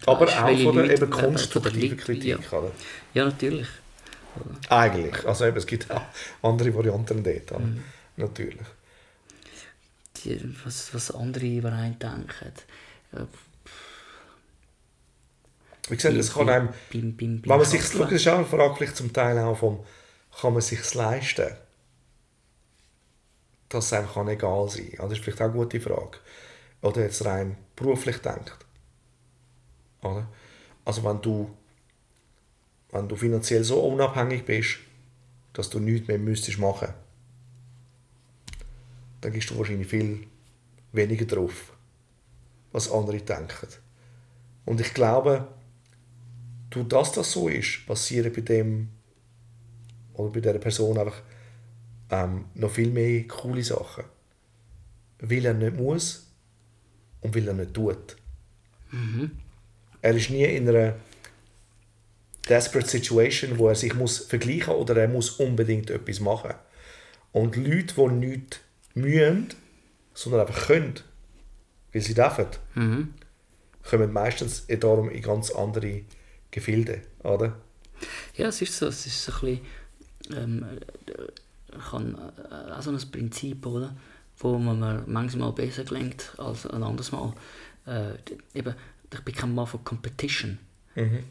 aber 0.07 0.27
weisst, 0.27 0.37
auch 0.39 0.47
von 0.63 0.77
der 0.77 0.87
Leute- 0.87 0.95
eben 1.03 1.11
konstruktiven 1.11 1.99
Kritik. 1.99 2.25
Ja. 2.53 2.59
Oder? 2.59 2.71
ja, 3.13 3.25
natürlich. 3.25 3.69
Eigentlich. 4.69 5.27
Also 5.27 5.45
eben, 5.47 5.57
es 5.57 5.67
gibt 5.67 5.91
auch 5.91 6.03
andere 6.43 6.75
Varianten 6.75 7.23
dort. 7.23 7.53
oder? 7.53 7.61
Mhm. 7.61 7.83
Natürlich. 8.17 8.67
Die, 10.25 10.41
was, 10.65 10.95
was 10.95 11.11
andere 11.11 11.47
über 11.47 11.73
einen 11.73 11.99
denken. 11.99 12.53
Äh, 13.13 13.27
Wie 15.89 15.97
gesagt, 15.97 16.17
es 16.17 16.33
kann 16.33 16.49
einem, 16.49 16.69
beim, 16.93 17.17
beim, 17.17 17.43
beim 17.43 17.51
wenn 17.51 17.59
man 17.59 17.65
sich, 17.67 17.81
Arbeiten. 17.81 17.99
schau, 17.99 18.05
das 18.05 18.13
ist 18.13 18.29
auch 18.29 18.37
eine 18.37 18.47
Frage 18.47 18.75
vielleicht 18.77 18.97
zum 18.97 19.13
Teil 19.13 19.39
auch 19.39 19.57
vom, 19.59 19.85
kann 20.41 20.53
man 20.53 20.63
sich 20.63 20.95
leisten, 20.95 21.53
dass 23.69 23.87
es 23.87 23.93
einem 23.93 24.09
kann 24.09 24.29
egal 24.29 24.69
sein 24.69 24.93
kann. 24.93 25.09
Das 25.09 25.19
ist 25.19 25.25
vielleicht 25.25 25.41
auch 25.41 25.47
eine 25.47 25.55
gute 25.55 25.81
Frage. 25.81 26.19
Oder 26.81 27.03
jetzt 27.03 27.25
rein 27.25 27.57
beruflich 27.77 28.19
denkt. 28.19 28.57
Oder? 30.03 30.29
Also 30.85 31.05
wenn 31.05 31.21
du, 31.21 31.51
wenn 32.93 33.09
du 33.09 33.17
finanziell 33.17 33.65
so 33.65 33.81
unabhängig 33.81 34.45
bist, 34.45 34.79
dass 35.53 35.71
du 35.71 35.81
nichts 35.81 36.09
mehr 36.09 36.19
müsstest 36.19 36.59
machen, 36.59 36.93
dann 39.25 39.33
gibst 39.33 39.51
du 39.51 39.59
wahrscheinlich 39.59 39.89
viel 39.89 40.27
weniger 40.93 41.25
drauf, 41.25 41.73
was 42.73 42.91
andere 42.91 43.19
denken. 43.19 43.69
Und 44.67 44.81
ich 44.81 44.93
glaube, 44.93 45.49
du, 46.69 46.83
dass 46.83 47.13
das 47.13 47.33
so 47.33 47.49
ist, 47.49 47.87
passieren 47.87 48.33
bei 48.33 48.43
dem 48.43 48.91
oder 50.13 50.31
bei 50.31 50.41
dieser 50.41 50.59
Person 50.59 50.99
einfach 50.99 51.23
ähm, 52.11 52.45
noch 52.55 52.71
viel 52.71 52.91
mehr 52.91 53.27
coole 53.27 53.65
Sachen. 53.65 54.05
Weil 55.21 55.47
er 55.47 55.55
nicht 55.55 55.77
muss 55.77 56.31
und 57.23 57.35
weil 57.35 57.49
er 57.49 57.55
nicht 57.55 57.73
tut. 57.73 58.17
Er 60.03 60.15
ist 60.15 60.29
nie 60.29 60.45
in 60.45 60.69
einer 60.69 60.97
desperate 62.47 62.89
situation, 62.89 63.59
wo 63.59 63.69
er 63.69 63.75
sich 63.75 63.95
muss 63.95 64.19
vergleichen 64.19 64.75
oder 64.75 64.97
er 64.97 65.09
muss 65.09 65.31
unbedingt 65.31 65.89
etwas 65.89 66.21
machen. 66.21 66.55
Und 67.33 67.57
Leute, 67.57 67.95
die 67.95 68.15
nichts 68.15 68.61
mühen, 68.95 69.49
sondern 70.15 70.43
einfach 70.47 70.67
können, 70.67 70.95
weil 71.93 72.03
sie 72.03 72.15
dürfen, 72.15 72.47
kommen 73.83 74.13
meistens 74.13 74.67
darum 74.67 75.11
in 75.11 75.23
ganz 75.23 75.51
andere 75.51 76.03
Gefilde, 76.51 77.03
oder? 77.23 77.57
Ja, 78.37 78.49
es 78.49 78.63
ist 78.63 78.77
so, 78.79 78.87
es 78.87 79.07
ist 79.07 79.25
so 79.25 79.33
ein 79.33 79.41
bisschen, 79.41 79.61
ähm, 80.43 80.65
äh, 81.07 81.79
kann, 81.91 82.15
äh, 82.51 82.73
auch 82.73 82.83
so 82.83 82.91
ein 82.91 83.11
Prinzip, 83.11 83.67
oder? 83.67 83.97
Wo 84.39 84.59
man 84.59 85.05
manchmal 85.07 85.53
besser 85.53 85.85
gelingt 85.85 86.33
als 86.39 86.67
ein 86.67 86.83
anderes 86.83 87.13
Mal. 87.13 87.33
Äh, 87.87 88.15
eben, 88.59 88.75
ich 89.13 89.21
bin 89.21 89.35
kein 89.35 89.55
Mann 89.55 89.67
von 89.67 89.85
Competition. 89.85 90.59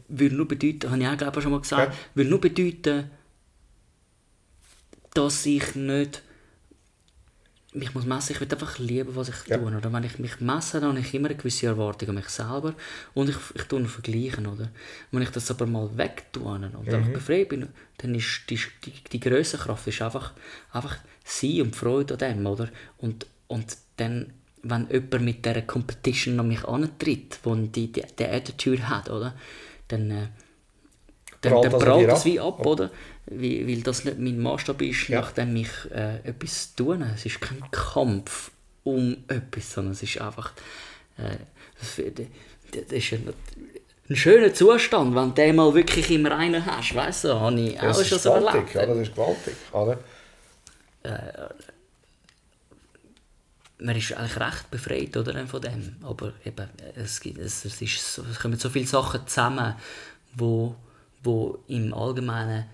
Würde 0.08 0.34
nur 0.34 0.46
bedeuten, 0.48 0.90
habe 0.90 1.00
ich 1.02 1.08
auch 1.08 1.16
glaube 1.16 1.38
ich 1.38 1.42
schon 1.42 1.52
mal 1.52 1.60
gesagt, 1.60 1.92
Ja. 1.92 1.98
würde 2.14 2.30
nur 2.30 2.40
bedeuten, 2.40 3.10
dass 5.14 5.46
ich 5.46 5.74
nicht 5.74 6.22
mich 7.74 7.94
muss 7.94 8.04
messen, 8.04 8.32
ich 8.32 8.40
will 8.40 8.48
einfach 8.50 8.78
lieben, 8.78 9.14
was 9.16 9.28
ich 9.28 9.46
Ja. 9.46 9.58
tue. 9.58 9.76
Oder 9.76 9.92
wenn 9.92 10.04
ich 10.04 10.18
mich 10.18 10.40
messe, 10.40 10.80
dann 10.80 10.90
habe 10.90 11.00
ich 11.00 11.12
immer 11.12 11.28
eine 11.28 11.36
gewisse 11.36 11.66
Erwartung 11.66 12.10
an 12.10 12.14
mich 12.14 12.28
selber 12.28 12.74
und 13.14 13.28
ich, 13.28 13.36
ich 13.54 13.62
tue 13.64 13.84
vergleichen. 13.86 14.46
Oder? 14.46 14.68
Wenn 15.10 15.22
ich 15.22 15.30
das 15.30 15.50
aber 15.50 15.66
mal 15.66 15.90
wegtue 15.96 16.44
und 16.44 16.64
einfach 16.64 17.08
befreit 17.12 17.48
bin, 17.48 17.68
dann 17.98 18.14
ist 18.14 18.42
die, 18.48 18.60
die, 18.84 18.92
die 19.12 19.20
grösste 19.20 19.58
Kraft 19.58 19.86
ist 19.86 20.00
einfach, 20.02 20.32
einfach 20.72 20.96
sein 21.24 21.62
und 21.62 21.76
Freude 21.76 22.14
an 22.14 22.18
dem. 22.18 22.46
Oder? 22.46 22.68
Und, 22.98 23.26
und 23.48 23.76
dann, 23.96 24.32
wenn 24.62 24.88
jemand 24.90 25.20
mit 25.20 25.44
dieser 25.44 25.62
Competition 25.62 26.40
an 26.40 26.48
mich 26.48 26.64
antritt, 26.64 27.38
wo 27.42 27.54
die, 27.54 27.92
die, 27.92 28.02
die 28.18 28.24
Attitude 28.26 28.88
hat, 28.88 29.10
oder? 29.10 29.34
dann, 29.88 30.10
äh, 30.10 30.26
dann, 31.40 31.62
dann 31.62 31.78
prallt 31.78 32.08
das 32.08 32.24
wie 32.24 32.40
ab, 32.40 32.64
oder? 32.64 32.90
Weil, 33.26 33.66
weil 33.66 33.82
das 33.82 34.04
nicht 34.04 34.18
mein 34.18 34.38
Maßstab 34.40 34.82
ist, 34.82 35.08
Ja. 35.08 35.20
nachdem 35.20 35.56
ich 35.56 35.68
äh, 35.90 36.18
etwas 36.24 36.74
tue. 36.74 36.98
Es 37.14 37.24
ist 37.24 37.40
kein 37.40 37.62
Kampf 37.70 38.50
um 38.82 39.16
etwas, 39.28 39.72
sondern 39.72 39.92
es 39.92 40.02
ist 40.02 40.20
einfach. 40.20 40.52
Äh, 41.16 41.36
das, 41.80 41.96
das 41.96 42.92
ist 42.92 43.12
ein, 43.12 43.32
ein 44.10 44.16
schöner 44.16 44.52
Zustand, 44.52 45.14
wenn 45.14 45.28
du 45.30 45.34
den 45.34 45.56
mal 45.56 45.72
wirklich 45.74 46.10
im 46.10 46.26
Reinen 46.26 46.64
hast. 46.66 46.94
Weißt 46.94 47.24
du, 47.24 47.40
habe 47.40 47.58
ich 47.60 47.78
auch 47.80 47.84
Das 47.84 48.06
schon 48.08 48.16
ist 48.18 48.22
so 48.24 48.34
gewaltig, 48.34 48.74
erlebt. 48.74 48.74
ja, 48.74 48.86
das 48.86 48.98
ist 48.98 49.14
gewaltig, 49.14 49.54
oder? 49.72 49.98
man 53.78 53.96
ist 53.96 54.12
eigentlich 54.14 54.40
recht 54.40 54.70
befreit 54.70 55.16
oder, 55.16 55.46
von 55.46 55.60
dem. 55.60 55.96
Aber 56.02 56.32
eben, 56.44 56.68
es, 56.96 57.20
gibt, 57.20 57.38
es, 57.38 57.64
es, 57.64 57.80
ist 57.82 58.14
so, 58.14 58.22
es 58.30 58.38
kommen 58.38 58.58
so 58.58 58.70
viele 58.70 58.86
Sachen 58.86 59.26
zusammen, 59.26 59.74
wo, 60.34 60.74
wo 61.22 61.58
im 61.68 61.92
Allgemeinen 61.92 62.64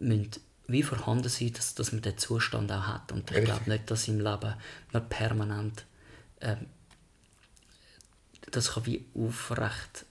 müssen 0.00 0.30
wie 0.66 0.82
vorhanden 0.82 1.28
sein, 1.28 1.52
dass, 1.52 1.74
dass 1.74 1.92
man 1.92 2.02
den 2.02 2.16
Zustand 2.16 2.70
auch 2.70 2.86
hat. 2.86 3.10
Und 3.12 3.30
ich 3.30 3.44
glaube 3.44 3.68
nicht, 3.68 3.90
dass 3.90 4.06
im 4.06 4.18
Leben 4.18 4.54
man 4.92 5.08
permanent 5.08 5.84
ähm, 6.40 6.66
das 8.50 8.72
kann 8.72 8.86
wie 8.86 9.04
aufrecht 9.14 10.04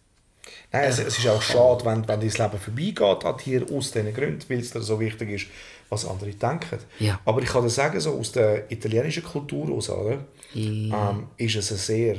Nein, 0.71 0.85
es, 0.85 0.99
es 0.99 1.17
ist 1.17 1.27
auch 1.27 1.41
schade, 1.41 1.85
wenn, 1.85 2.07
wenn 2.07 2.19
dein 2.19 2.29
Leben 2.29 2.59
vorbeigeht 2.59 3.25
an 3.25 3.37
dir 3.37 3.65
aus 3.71 3.91
diesen 3.91 4.13
Gründen, 4.13 4.49
weil 4.49 4.59
es 4.59 4.71
dir 4.71 4.81
so 4.81 4.99
wichtig 4.99 5.29
ist, 5.29 5.47
was 5.89 6.05
andere 6.05 6.31
denken. 6.31 6.79
Ja. 6.99 7.19
Aber 7.25 7.41
ich 7.41 7.49
kann 7.49 7.63
dir 7.63 7.69
sagen, 7.69 7.99
so 7.99 8.17
aus 8.17 8.31
der 8.31 8.71
italienischen 8.71 9.23
Kultur 9.23 9.71
aus, 9.71 9.89
oder, 9.89 10.25
ähm, 10.55 11.27
ist 11.37 11.55
es 11.55 11.71
ein 11.71 11.77
sehr, 11.77 12.17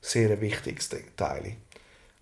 sehr 0.00 0.40
wichtiges 0.40 0.88
Teil. 1.16 1.56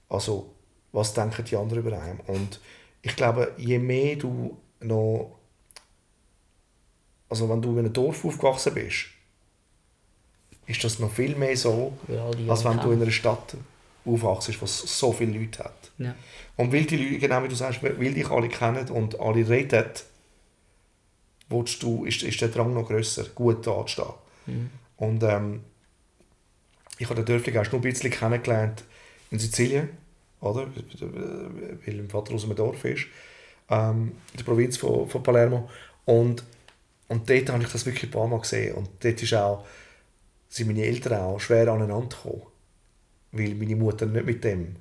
Also, 0.09 0.53
was 0.93 1.15
denken 1.15 1.45
die 1.45 1.57
anderen 1.57 1.85
über 1.85 2.01
einen? 2.01 2.21
Und 2.27 2.61
ich 3.03 3.15
glaube, 3.17 3.53
je 3.57 3.79
mehr 3.79 4.17
du 4.17 4.57
noch, 4.87 5.39
also 7.29 7.49
wenn 7.49 7.61
du 7.63 7.73
in 7.73 7.79
einem 7.81 7.93
Dorf 7.93 8.25
aufgewachsen 8.25 8.75
bist, 8.75 9.07
ist 10.67 10.83
das 10.83 10.99
noch 10.99 11.13
viel 11.13 11.37
mehr 11.37 11.57
so, 11.57 11.97
Ja, 12.09 12.31
die 12.31 12.49
als 12.51 12.65
wenn 12.65 12.79
du 12.81 12.91
in 12.93 13.03
einer 13.03 13.11
Stadt 13.11 13.57
aufwachst, 14.05 14.61
wo 14.61 14.65
es 14.65 14.99
so 14.99 15.13
viele 15.13 15.39
Leute 15.39 15.65
hat. 15.65 15.91
ja. 15.99 16.15
Und 16.57 16.73
weil 16.73 16.85
die 16.85 16.97
Leute, 16.97 17.19
genau 17.19 17.43
wie 17.45 17.49
du 17.49 17.55
sagst, 17.55 17.83
weil 17.83 18.15
dich 18.15 18.31
alle 18.31 18.49
kennen 18.49 18.89
und 18.91 19.21
alle 19.21 19.47
reden, 19.47 19.85
willst 21.51 21.83
du, 21.83 22.05
ist, 22.07 22.23
ist 22.23 22.41
der 22.41 22.49
Drang 22.49 22.73
noch 22.73 22.89
grösser, 22.89 23.25
gut 23.35 23.67
dazustehen. 23.67 24.71
Und 24.97 25.23
ähm, 25.23 25.63
ich 26.99 27.07
habe 27.11 27.17
den 27.17 27.27
Dörfling 27.27 27.55
erst 27.57 27.73
nur 27.73 27.81
ein 27.81 27.85
bisschen 27.85 28.11
kennengelernt 28.11 28.85
in 29.31 29.39
Sizilien, 29.39 29.91
oder? 30.41 30.67
weil 31.85 31.95
mein 31.95 32.09
Vater 32.09 32.35
aus 32.35 32.45
einem 32.45 32.57
Dorf 32.57 32.85
ist, 32.87 33.07
ähm, 33.71 34.13
in 34.33 34.37
der 34.39 34.45
Provinz 34.45 34.77
von, 34.77 35.09
von 35.09 35.23
Palermo. 35.23 35.69
Und, 36.05 36.43
und 37.09 37.29
dort 37.29 37.51
habe 37.51 37.63
ich 37.63 37.71
das 37.71 37.85
wirklich 37.87 38.05
ein 38.05 38.11
paar 38.11 38.27
Mal 38.29 38.41
gesehen. 38.41 38.75
Und 38.75 38.89
dort 39.03 39.23
ist 39.23 39.35
auch, 39.35 39.67
sind 40.49 40.69
meine 40.69 40.85
Eltern 40.85 41.21
auch 41.21 41.41
schwer 41.41 41.69
aneinander 41.69 42.17
gekommen, 42.17 42.43
weil 43.33 43.55
meine 43.55 43.77
Mutter 43.77 44.07
nicht 44.07 44.27
mit 44.27 44.45
dem 44.45 44.77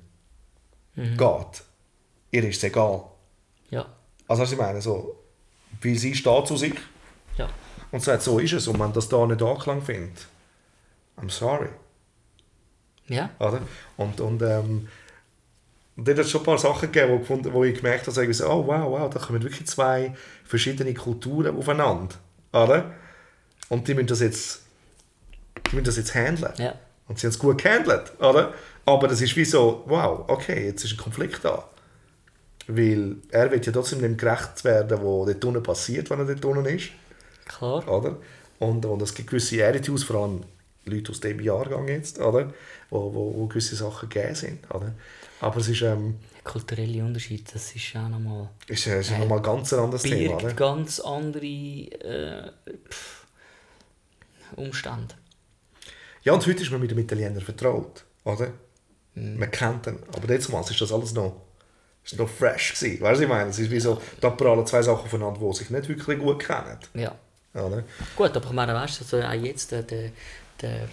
geht. 0.94 1.62
Ihr 2.30 2.44
ist 2.44 2.56
es 2.58 2.64
egal. 2.64 3.04
Ja. 3.70 3.86
Also 4.28 4.42
was 4.42 4.52
ich 4.52 4.58
meine, 4.58 4.80
so, 4.80 5.22
weil 5.82 5.96
sie 5.96 6.14
steht 6.14 6.46
zu 6.46 6.56
sich 6.56 6.74
Ja. 7.36 7.48
und 7.92 8.02
sagt, 8.02 8.22
so 8.22 8.38
ist 8.38 8.52
es. 8.54 8.66
Und 8.66 8.78
wenn 8.80 8.92
das 8.92 9.08
da 9.08 9.26
nicht 9.26 9.42
Anklang 9.42 9.82
findet, 9.82 10.26
I'm 11.20 11.30
sorry. 11.30 11.68
Ja. 13.08 13.30
Oder? 13.38 13.60
Und, 13.96 14.20
und, 14.20 14.42
ähm, 14.42 14.88
und 15.96 16.06
dort 16.06 16.18
hat 16.18 16.26
es 16.26 16.30
schon 16.30 16.42
ein 16.42 16.44
paar 16.44 16.58
Sachen 16.58 16.92
gegeben, 16.92 17.12
wo, 17.12 17.18
gefunden, 17.18 17.52
wo 17.52 17.64
ich 17.64 17.76
gemerkt 17.76 18.06
habe, 18.06 18.34
so, 18.34 18.46
oh 18.46 18.66
wow, 18.66 18.90
wow, 18.90 19.10
da 19.10 19.18
kommen 19.18 19.42
wirklich 19.42 19.66
zwei 19.66 20.14
verschiedene 20.44 20.92
Kulturen 20.92 21.56
aufeinander. 21.56 22.16
Oder? 22.52 22.92
Und 23.68 23.88
die 23.88 23.94
müssen 23.94 24.08
das 24.08 24.20
jetzt, 24.20 24.62
die 25.70 25.76
müssen 25.76 25.86
das 25.86 25.96
jetzt 25.96 26.14
handeln. 26.14 26.52
Ja. 26.58 26.74
Und 27.08 27.18
sie 27.18 27.26
haben 27.26 27.32
es 27.32 27.38
gut 27.38 27.62
gehandelt, 27.62 28.12
oder? 28.20 28.52
Aber 28.84 29.08
das 29.08 29.20
ist 29.20 29.34
wie 29.36 29.44
so, 29.44 29.84
wow, 29.86 30.24
okay, 30.28 30.66
jetzt 30.66 30.84
ist 30.84 30.92
ein 30.92 30.98
Konflikt 30.98 31.44
da. 31.44 31.68
Weil 32.68 33.16
er 33.30 33.50
will 33.50 33.62
ja 33.64 33.72
trotzdem 33.72 34.00
dem 34.00 34.16
gerecht 34.16 34.64
werden, 34.64 34.98
was 34.98 35.26
dort 35.26 35.44
unten 35.44 35.62
passiert, 35.62 36.10
wenn 36.10 36.18
er 36.18 36.26
dort 36.26 36.44
unten 36.44 36.66
ist. 36.66 36.90
Klar. 37.46 37.88
Oder? 37.88 38.16
Und, 38.58 38.84
und 38.84 39.02
es 39.02 39.14
gibt 39.14 39.30
gewisse 39.30 39.64
Attitudes, 39.64 40.04
vor 40.04 40.22
allem 40.22 40.40
Leute 40.84 41.10
aus 41.12 41.20
dem 41.20 41.40
Jahrgang 41.40 41.88
jetzt, 41.88 42.18
oder? 42.18 42.52
Wo, 42.90 43.12
wo, 43.12 43.34
wo 43.34 43.46
gewisse 43.46 43.76
Sachen 43.76 44.08
gegeben 44.08 44.34
sind. 44.34 44.70
Oder? 44.74 44.94
Aber 45.40 45.56
es 45.58 45.68
ist, 45.68 45.82
ähm, 45.82 46.16
Kulturelle 46.44 47.04
Unterschied, 47.04 47.52
das 47.52 47.74
ist 47.74 47.96
auch 47.96 48.08
nochmal... 48.08 48.48
ist, 48.68 48.86
äh, 48.86 49.00
ist 49.00 49.10
Äh, 49.10 49.18
nochmal 49.18 49.42
ganz 49.42 49.72
ein 49.72 49.80
anderes 49.80 50.02
Thema. 50.02 50.36
Oder? 50.36 50.52
ganz 50.54 51.00
andere 51.00 51.44
äh, 51.44 52.50
pff, 52.88 53.26
Umstände. 54.54 55.14
Ja, 56.22 56.32
und 56.32 56.46
heute 56.46 56.62
ist 56.62 56.70
man 56.70 56.80
mit 56.80 56.90
dem 56.90 56.98
Italiener 56.98 57.40
vertraut. 57.40 58.04
Oder? 58.24 58.52
Man 59.14 59.50
kennt 59.50 59.86
ihn. 59.86 59.98
Aber 60.14 60.26
damals 60.26 60.70
ist 60.70 60.80
das 60.80 60.92
alles 60.92 61.12
noch, 61.14 61.40
ist 62.04 62.18
noch 62.18 62.28
fresh 62.28 62.74
gewesen. 62.74 63.00
Weißt 63.00 63.02
du, 63.02 63.08
was 63.10 63.20
ich 63.20 63.28
meine? 63.28 63.50
Es 63.50 63.58
ist 63.58 63.70
wie 63.70 63.80
so, 63.80 64.00
da 64.20 64.30
prallen 64.30 64.66
zwei 64.66 64.82
Sachen 64.82 65.04
aufeinander, 65.04 65.40
die 65.40 65.56
sich 65.56 65.70
nicht 65.70 65.88
wirklich 65.88 66.18
gut 66.18 66.44
kennen. 66.44 66.78
Ja. 66.94 67.14
Oder? 67.54 67.84
Gut, 68.14 68.36
aber 68.36 68.46
ich 68.46 68.52
meine, 68.52 68.74
weißt 68.74 69.00
du, 69.00 69.04
also 69.04 69.26
auch 69.26 69.32
jetzt, 69.44 69.72
der, 69.72 69.82
der, 69.82 70.10
der, 70.60 70.88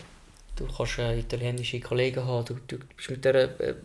du 0.55 0.67
kannst 0.67 0.99
äh, 0.99 1.19
italienische 1.19 1.79
Kollegen 1.79 2.25
haben, 2.25 2.45
du, 2.45 2.55
du 2.67 2.77
bist 2.95 3.09
mit 3.09 3.23
dieser 3.23 3.59
äh, 3.59 3.75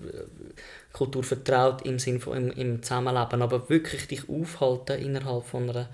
Kultur 0.93 1.23
vertraut 1.23 1.83
im 1.87 1.99
Sinne 1.99 2.21
von 2.21 2.37
im, 2.37 2.51
im 2.53 2.83
Zusammenleben, 2.83 3.43
aber 3.43 3.69
wirklich 3.69 4.07
dich 4.07 4.29
aufhalten 4.29 4.99
innerhalb 4.99 5.45
von 5.45 5.71
einer 5.71 5.89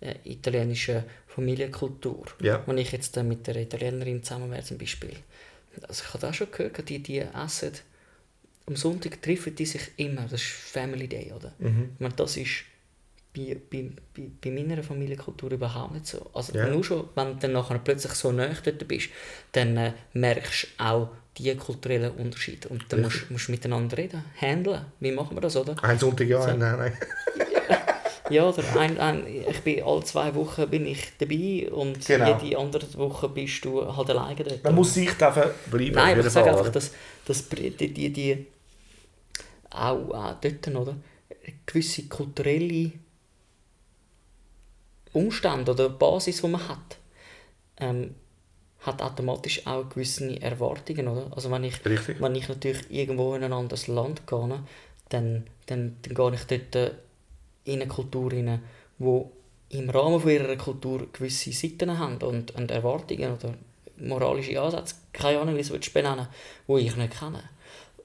äh, 0.00 0.14
italienischen 0.24 1.04
Familienkultur. 1.26 2.24
Ja. 2.40 2.62
Wenn 2.66 2.78
ich 2.78 2.92
jetzt 2.92 3.16
äh, 3.16 3.22
mit 3.22 3.46
der 3.46 3.56
Italienerin 3.56 4.22
zusammen 4.22 4.50
wäre 4.50 4.62
zum 4.62 4.78
Beispiel, 4.78 5.16
also 5.82 6.02
ich 6.04 6.14
habe 6.14 6.26
das 6.26 6.36
schon 6.36 6.50
gehört, 6.50 6.88
die, 6.88 7.02
die 7.02 7.18
essen, 7.18 7.72
am 8.66 8.74
Sonntag 8.76 9.22
treffen 9.22 9.54
die 9.54 9.66
sich 9.66 9.82
immer, 9.96 10.22
das 10.22 10.40
ist 10.40 10.46
Family 10.46 11.06
Day, 11.06 11.32
oder? 11.32 11.52
Mhm. 11.58 11.90
Ich 11.94 12.00
meine, 12.00 12.14
das 12.14 12.36
ist 12.36 12.64
bei, 13.36 13.56
bei, 13.70 13.90
bei, 14.14 14.22
bei 14.40 14.50
meiner 14.50 14.82
Familienkultur 14.82 15.50
überhaupt 15.52 15.92
nicht 15.94 16.06
so. 16.06 16.30
Also 16.32 16.54
Ja. 16.56 16.66
nur 16.68 16.82
schon, 16.82 17.08
wenn 17.14 17.32
du 17.34 17.38
dann 17.40 17.52
nachher 17.52 17.78
plötzlich 17.78 18.12
so 18.12 18.32
nahe 18.32 18.56
dort 18.64 18.88
bist, 18.88 19.08
dann 19.52 19.76
äh, 19.76 19.92
merkst 20.14 20.68
du 20.78 20.84
auch 20.84 21.08
die 21.36 21.54
kulturellen 21.56 22.12
Unterschiede. 22.12 22.68
Und 22.68 22.84
dann 22.88 23.02
musst 23.02 23.30
musst 23.30 23.48
du 23.48 23.52
miteinander 23.52 23.98
reden, 23.98 24.24
handeln. 24.40 24.86
Wie 25.00 25.12
machen 25.12 25.36
wir 25.36 25.42
das, 25.42 25.56
oder? 25.56 25.76
Ein 25.82 25.98
Sonntag 25.98 26.26
ja, 26.28 26.40
So. 26.40 26.48
nein, 26.56 26.78
nein. 26.78 26.92
Ja, 28.28 28.48
oder 28.48 28.64
ein, 28.80 28.98
ein, 28.98 29.22
ich 29.48 29.60
bin 29.60 29.84
alle 29.84 30.02
zwei 30.02 30.34
Wochen 30.34 30.68
bin 30.68 30.84
ich 30.84 31.12
dabei 31.18 31.70
und 31.70 32.04
Genau. 32.04 32.36
jede 32.42 32.58
andere 32.58 32.84
Woche 32.94 33.28
bist 33.28 33.64
du 33.64 33.96
halt 33.96 34.10
alleine 34.10 34.42
dort. 34.42 34.64
Man 34.64 34.74
muss 34.74 34.94
sich 34.94 35.12
dürfen 35.12 35.44
bleiben. 35.70 35.94
Nein, 35.94 36.18
ich 36.18 36.26
sage 36.30 36.50
einfach, 36.50 36.70
dass, 36.70 36.90
dass 37.24 37.48
die, 37.48 37.70
die, 37.70 38.12
die 38.12 38.46
auch, 39.70 40.10
auch 40.10 40.34
dort, 40.40 40.66
oder? 40.74 40.96
gewisse 41.64 42.08
kulturelle 42.08 42.92
Umstände 45.16 45.72
oder 45.72 45.88
Basis, 45.88 46.42
die 46.42 46.48
man 46.48 46.68
hat, 46.68 46.98
ähm, 47.78 48.14
hat 48.80 49.00
automatisch 49.00 49.66
auch 49.66 49.88
gewisse 49.88 50.40
Erwartungen, 50.40 51.08
oder? 51.08 51.30
Also 51.34 51.50
wenn 51.50 51.64
ich, 51.64 51.84
Richtig. 51.84 52.20
wenn 52.20 52.34
ich 52.34 52.48
natürlich 52.48 52.90
irgendwo 52.90 53.34
in 53.34 53.42
ein 53.42 53.52
anderes 53.52 53.88
Land 53.88 54.26
gehe, 54.26 54.46
ne, 54.46 54.64
dann, 55.08 55.44
dann, 55.66 55.96
dann 56.02 56.14
gehe 56.14 56.34
ich 56.34 56.44
dort 56.44 56.76
äh, 56.76 56.90
in 57.64 57.80
eine 57.80 57.88
Kultur 57.88 58.30
rein, 58.32 58.62
wo 58.98 59.32
im 59.70 59.90
Rahmen 59.90 60.20
von 60.20 60.30
ihrer 60.30 60.56
Kultur 60.56 61.06
gewisse 61.12 61.52
Seiten 61.52 61.98
haben 61.98 62.18
und, 62.18 62.54
und 62.54 62.70
Erwartungen 62.70 63.32
oder 63.32 63.54
moralische 63.98 64.60
Ansätze, 64.60 64.96
keine 65.12 65.40
Ahnung, 65.40 65.56
wie 65.56 65.60
es 65.60 65.70
willst 65.70 65.88
du 65.88 65.92
benennen, 65.94 66.28
die 66.68 66.78
ich 66.78 66.96
nicht 66.96 67.18
kenne. 67.18 67.42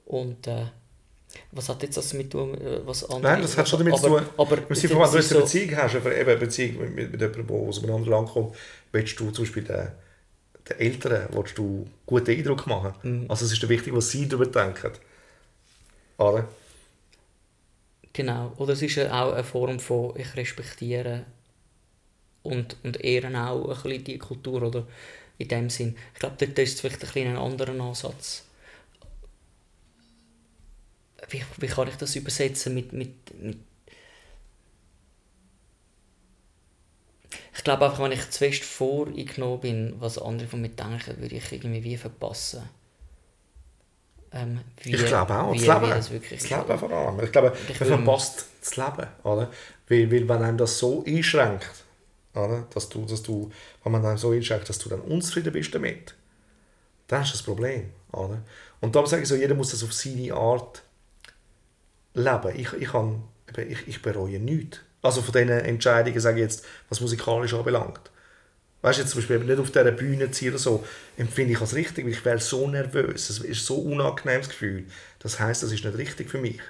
Und 0.06 0.46
äh, 0.46 0.66
was 1.50 1.68
hat 1.68 1.82
jetzt 1.82 1.96
das 1.96 2.12
mit 2.14 2.30
tun, 2.30 2.54
äh, 2.60 2.80
was 2.86 3.04
andere... 3.04 3.32
Nein, 3.32 3.42
das 3.42 3.56
hat 3.56 3.68
schon 3.68 3.78
damit 3.78 3.96
zu 3.98 4.06
aber, 4.06 4.18
tun, 4.18 4.28
aber 4.36 4.56
von, 4.56 4.68
wenn 4.70 4.88
du 4.88 5.02
eine 5.02 5.22
so- 5.22 5.40
Beziehung 5.40 5.76
hast, 5.76 5.94
eben 5.94 6.06
eine 6.06 6.36
Beziehung 6.36 6.78
mit, 6.78 6.94
mit, 6.94 7.12
mit 7.12 7.20
jemandem, 7.20 7.46
der 7.46 7.56
aus 7.56 7.82
einem 7.82 7.94
anderen 7.94 8.12
Land 8.12 8.28
kommt, 8.30 8.56
willst 8.92 9.18
du 9.20 9.30
zum 9.30 9.44
Beispiel 9.44 9.64
den, 9.64 9.88
den 10.68 10.78
Eltern 10.78 11.28
willst 11.32 11.58
du 11.58 11.64
einen 11.64 11.94
guten 12.06 12.30
Eindruck 12.30 12.66
machen. 12.66 12.94
Mhm. 13.02 13.26
Also 13.28 13.44
es 13.44 13.52
ist 13.52 13.68
wichtig, 13.68 13.94
was 13.94 14.10
sie 14.10 14.28
darüber 14.28 14.46
denken. 14.46 14.92
Oder? 16.18 16.48
Genau. 18.12 18.52
Oder 18.58 18.74
es 18.74 18.82
ist 18.82 18.96
ja 18.96 19.22
auch 19.22 19.32
eine 19.32 19.44
Form 19.44 19.80
von, 19.80 20.14
ich 20.16 20.36
respektiere 20.36 21.24
und, 22.42 22.76
und 22.82 23.02
ehren 23.02 23.36
auch 23.36 23.68
ein 23.68 23.82
bisschen 23.82 24.04
die 24.04 24.18
Kultur, 24.18 24.62
oder? 24.62 24.86
In 25.38 25.48
dem 25.48 25.70
Sinn. 25.70 25.96
Ich 26.12 26.20
glaube, 26.20 26.36
dort 26.38 26.58
ist 26.58 26.74
es 26.74 26.80
vielleicht 26.80 27.02
ein 27.02 27.06
bisschen 27.06 27.28
ein 27.28 27.36
anderer 27.36 27.80
Ansatz. 27.80 28.44
Wie, 31.32 31.42
wie 31.56 31.66
kann 31.66 31.88
ich 31.88 31.96
das 31.96 32.14
übersetzen 32.14 32.74
mit, 32.74 32.92
mit, 32.92 33.42
mit 33.42 33.58
Ich 37.54 37.64
glaube 37.64 37.84
einfach, 37.84 38.02
wenn 38.02 38.12
ich 38.12 38.30
zu 38.30 38.38
fest 38.38 38.64
voreingenommen 38.64 39.60
bin, 39.60 39.94
was 39.98 40.18
andere 40.18 40.48
von 40.48 40.60
mir 40.60 40.70
denken, 40.70 41.20
würde 41.20 41.34
ich 41.34 41.52
irgendwie 41.52 41.84
wie 41.84 41.96
verpassen. 41.96 42.62
Ähm, 44.32 44.60
wie, 44.82 44.94
ich 44.94 45.06
glaube 45.06 45.34
auch. 45.38 45.52
wie, 45.52 45.64
das 45.64 45.80
Leben. 45.80 45.90
das 45.90 46.10
wirklich 46.10 46.40
das 46.40 46.50
Leben 46.50 46.78
vor 46.78 46.90
allem. 46.90 47.20
Ich 47.20 47.32
glaube, 47.32 47.52
Ich 47.68 47.80
man 47.80 47.88
verpasst 47.88 48.46
das 48.60 48.76
Leben. 48.76 49.06
Oder? 49.24 49.50
Weil, 49.88 50.10
weil 50.10 50.28
wenn 50.28 50.42
einem 50.42 50.56
das 50.56 50.78
so 50.78 51.04
einschränkt, 51.06 51.70
oder? 52.34 52.66
Dass 52.72 52.88
du, 52.88 53.04
dass 53.04 53.22
du, 53.22 53.50
wenn 53.84 53.92
man 53.92 54.04
einem 54.04 54.18
so 54.18 54.30
einschränkt, 54.30 54.68
dass 54.68 54.78
du 54.78 54.88
dann 54.88 55.00
unzufrieden 55.00 55.52
bist 55.52 55.74
damit, 55.74 56.14
dann 57.08 57.22
ist 57.22 57.34
das 57.34 57.42
Problem. 57.42 57.90
Oder? 58.12 58.42
Und 58.80 58.94
darum 58.94 59.06
sage 59.06 59.22
ich 59.22 59.28
so, 59.28 59.34
jeder 59.34 59.54
muss 59.54 59.70
das 59.70 59.84
auf 59.84 59.92
seine 59.92 60.32
Art 60.32 60.82
leben. 62.14 62.52
Ich, 62.56 62.72
ich, 62.72 62.90
kann, 62.90 63.22
ich, 63.56 63.88
ich 63.88 64.02
bereue 64.02 64.38
nichts. 64.38 64.80
Also 65.02 65.20
von 65.20 65.32
diesen 65.32 65.50
Entscheidungen, 65.50 66.20
sage 66.20 66.36
ich 66.36 66.42
jetzt, 66.42 66.64
was 66.88 67.00
musikalisch 67.00 67.54
anbelangt. 67.54 68.00
Weißt 68.82 68.98
du, 68.98 69.02
jetzt 69.02 69.12
zum 69.12 69.20
Beispiel 69.20 69.38
nicht 69.38 69.58
auf 69.58 69.70
dieser 69.70 69.92
Bühne 69.92 70.30
ziehen 70.30 70.50
oder 70.50 70.58
so, 70.58 70.84
empfinde 71.16 71.52
ich 71.52 71.60
als 71.60 71.74
richtig, 71.74 72.04
weil 72.04 72.12
ich 72.12 72.24
wäre 72.24 72.38
so 72.38 72.68
nervös. 72.68 73.30
Es 73.30 73.38
ist 73.38 73.64
so 73.64 73.80
ein 73.80 73.92
unangenehmes 73.92 74.48
Gefühl. 74.48 74.86
Das 75.20 75.38
heisst, 75.38 75.62
das 75.62 75.72
ist 75.72 75.84
nicht 75.84 75.96
richtig 75.96 76.28
für 76.28 76.38
mich. 76.38 76.60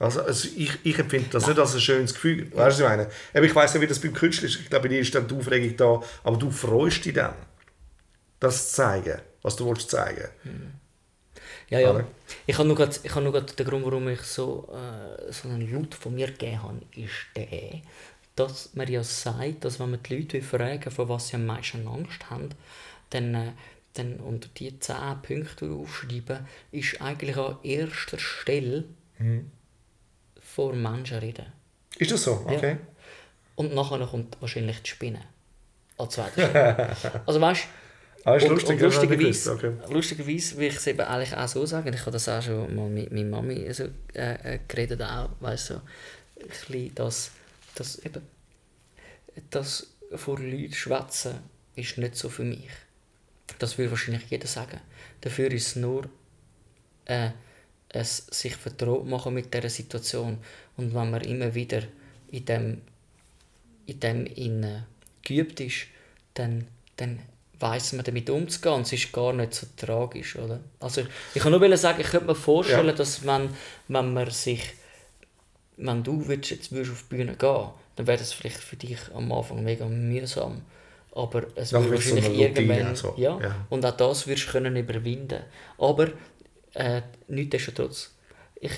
Also, 0.00 0.22
also 0.22 0.48
ich, 0.56 0.72
ich 0.84 0.98
empfinde 0.98 1.28
das 1.30 1.46
nicht 1.46 1.58
als 1.58 1.74
ein 1.74 1.80
schönes 1.80 2.14
Gefühl. 2.14 2.50
Weißt 2.52 2.78
du, 2.80 2.84
was 2.84 2.92
ich 2.92 2.98
meine? 3.34 3.46
Ich 3.46 3.54
weiss 3.54 3.74
ja, 3.74 3.80
wie 3.80 3.86
das 3.86 4.00
beim 4.00 4.14
Künstler 4.14 4.48
ist. 4.48 4.60
Ich 4.60 4.70
glaube, 4.70 4.88
bei 4.88 4.94
dir 4.94 5.00
ist 5.00 5.14
dann 5.14 5.26
die 5.28 5.34
Aufregung 5.34 5.76
da, 5.76 6.02
aber 6.24 6.36
du 6.36 6.50
freust 6.50 7.04
dich 7.04 7.14
dann, 7.14 7.34
das 8.40 8.70
zu 8.70 8.76
zeigen, 8.76 9.20
was 9.42 9.56
du 9.56 9.66
willst 9.68 9.90
zeigen. 9.90 10.28
Ja, 11.70 11.80
ja. 11.80 11.90
Oder? 11.90 12.06
Ich 12.46 12.56
habe 12.56 12.66
nur 12.66 12.76
grad, 12.76 13.00
ich 13.02 13.10
habe 13.10 13.22
nur 13.22 13.32
grad 13.32 13.58
den 13.58 13.66
Grund, 13.66 13.84
warum 13.84 14.08
ich 14.08 14.22
so, 14.22 14.68
äh, 14.72 15.32
so 15.32 15.48
einen 15.48 15.72
Laut 15.72 15.94
von 15.94 16.14
mir 16.14 16.28
gegeben 16.28 16.62
habe, 16.62 16.80
ist 16.94 17.26
der, 17.36 17.82
dass 18.36 18.74
man 18.74 18.90
ja 18.90 19.02
sagt, 19.02 19.64
dass 19.64 19.78
wenn 19.80 19.90
man 19.90 20.02
die 20.02 20.16
Leute 20.16 20.42
fragen, 20.42 20.90
vor 20.90 21.08
was 21.08 21.28
sie 21.28 21.36
am 21.36 21.46
meisten 21.46 21.86
Angst 21.86 22.30
haben, 22.30 22.50
dann, 23.10 23.34
äh, 23.34 23.52
dann 23.94 24.16
unter 24.20 24.48
die 24.56 24.78
10 24.78 24.96
Punkte 25.22 25.66
die 25.66 25.72
aufschreiben, 25.72 26.46
ist 26.72 27.00
eigentlich 27.02 27.36
an 27.36 27.58
erster 27.62 28.18
Stelle 28.18 28.84
vor 30.40 30.72
Menschen 30.72 31.18
reden. 31.18 31.46
Ist 31.98 32.12
das 32.12 32.22
so? 32.22 32.44
Okay. 32.46 32.76
Und 33.56 33.74
nachher 33.74 34.06
kommt 34.06 34.40
wahrscheinlich 34.40 34.80
die 34.82 34.90
Spinne. 34.90 35.20
An 35.98 36.08
zweiter 36.08 36.48
Stelle. 36.48 37.22
also 37.26 37.40
weißt 37.40 37.64
Ah, 38.28 38.36
ist 38.36 38.44
und, 38.44 38.50
lustig. 38.50 38.70
und 38.70 38.80
lustigerweise. 38.80 39.52
Okay. 39.52 39.72
lustigerweise 39.88 40.56
will 40.58 40.68
ich 40.68 40.76
es 40.76 40.86
eben 40.86 41.00
eigentlich 41.00 41.36
auch 41.36 41.48
so 41.48 41.64
sagen, 41.64 41.92
ich 41.92 42.00
habe 42.00 42.10
das 42.10 42.28
auch 42.28 42.42
schon 42.42 42.74
mal 42.74 42.88
mit 42.88 43.10
meiner 43.10 43.28
Mami 43.28 43.72
so, 43.72 43.84
äh, 44.14 44.54
äh, 44.54 44.58
geredet, 44.68 45.00
auch, 45.02 45.30
weißt 45.40 45.70
du, 45.70 45.74
so, 45.74 45.80
ein 46.42 46.48
bisschen, 46.48 46.94
dass, 46.94 47.30
dass 47.74 47.98
eben, 48.04 48.22
das 49.50 49.86
vor 50.14 50.38
Leuten 50.38 50.74
schwätzen 50.74 51.36
ist 51.74 51.96
nicht 51.96 52.16
so 52.16 52.28
für 52.28 52.44
mich. 52.44 52.68
Das 53.58 53.78
würde 53.78 53.92
wahrscheinlich 53.92 54.28
jeder 54.30 54.46
sagen. 54.46 54.80
Dafür 55.20 55.50
ist 55.50 55.68
es 55.68 55.76
nur 55.76 56.08
äh, 57.06 57.30
es 57.88 58.26
sich 58.30 58.56
vertraut 58.56 59.06
machen 59.06 59.34
mit 59.34 59.54
dieser 59.54 59.70
Situation. 59.70 60.38
Und 60.76 60.94
wenn 60.94 61.10
man 61.10 61.22
immer 61.22 61.54
wieder 61.54 61.82
in 62.30 62.44
dem, 62.44 62.82
in 63.86 64.00
dem 64.00 64.26
in, 64.26 64.62
äh, 64.62 64.82
geübt 65.22 65.60
ist, 65.60 65.86
dann, 66.34 66.66
dann 66.96 67.20
weiß 67.60 67.94
man 67.94 68.04
damit 68.04 68.30
umzugehen 68.30 68.74
und 68.74 68.82
es 68.82 68.92
ist 68.92 69.12
gar 69.12 69.32
nicht 69.32 69.54
so 69.54 69.66
tragisch, 69.76 70.36
oder? 70.36 70.60
Also 70.80 71.02
ich 71.34 71.42
kann 71.42 71.52
nur 71.52 71.76
sagen, 71.76 72.00
ich 72.00 72.06
könnte 72.08 72.26
mir 72.26 72.34
vorstellen, 72.34 72.86
Ja. 72.86 72.92
dass 72.92 73.26
wenn, 73.26 73.50
wenn 73.88 74.12
man 74.12 74.30
sich, 74.30 74.62
wenn 75.76 76.02
du 76.02 76.26
würdest, 76.26 76.50
jetzt 76.50 76.72
würdest 76.72 76.92
auf 76.92 77.04
die 77.10 77.16
Bühne 77.16 77.34
gehen, 77.36 77.68
dann 77.96 78.06
wäre 78.06 78.18
das 78.18 78.32
vielleicht 78.32 78.58
für 78.58 78.76
dich 78.76 78.98
am 79.14 79.32
Anfang 79.32 79.62
mega 79.64 79.86
mühsam. 79.86 80.62
Aber 81.12 81.44
es 81.56 81.70
so 81.70 81.76
wahrscheinlich 81.90 82.26
Routine, 82.26 82.44
irgendwann, 82.48 82.94
so. 82.96 83.14
ja, 83.16 83.40
Ja. 83.40 83.66
und 83.70 83.84
auch 83.84 83.96
das 83.96 84.26
wirst 84.28 84.46
du 84.46 84.52
können 84.52 84.76
überwinden. 84.76 85.42
Aber 85.78 86.08
äh, 86.74 87.02
nichtsdestotrotz, 87.26 88.14
ich, 88.60 88.70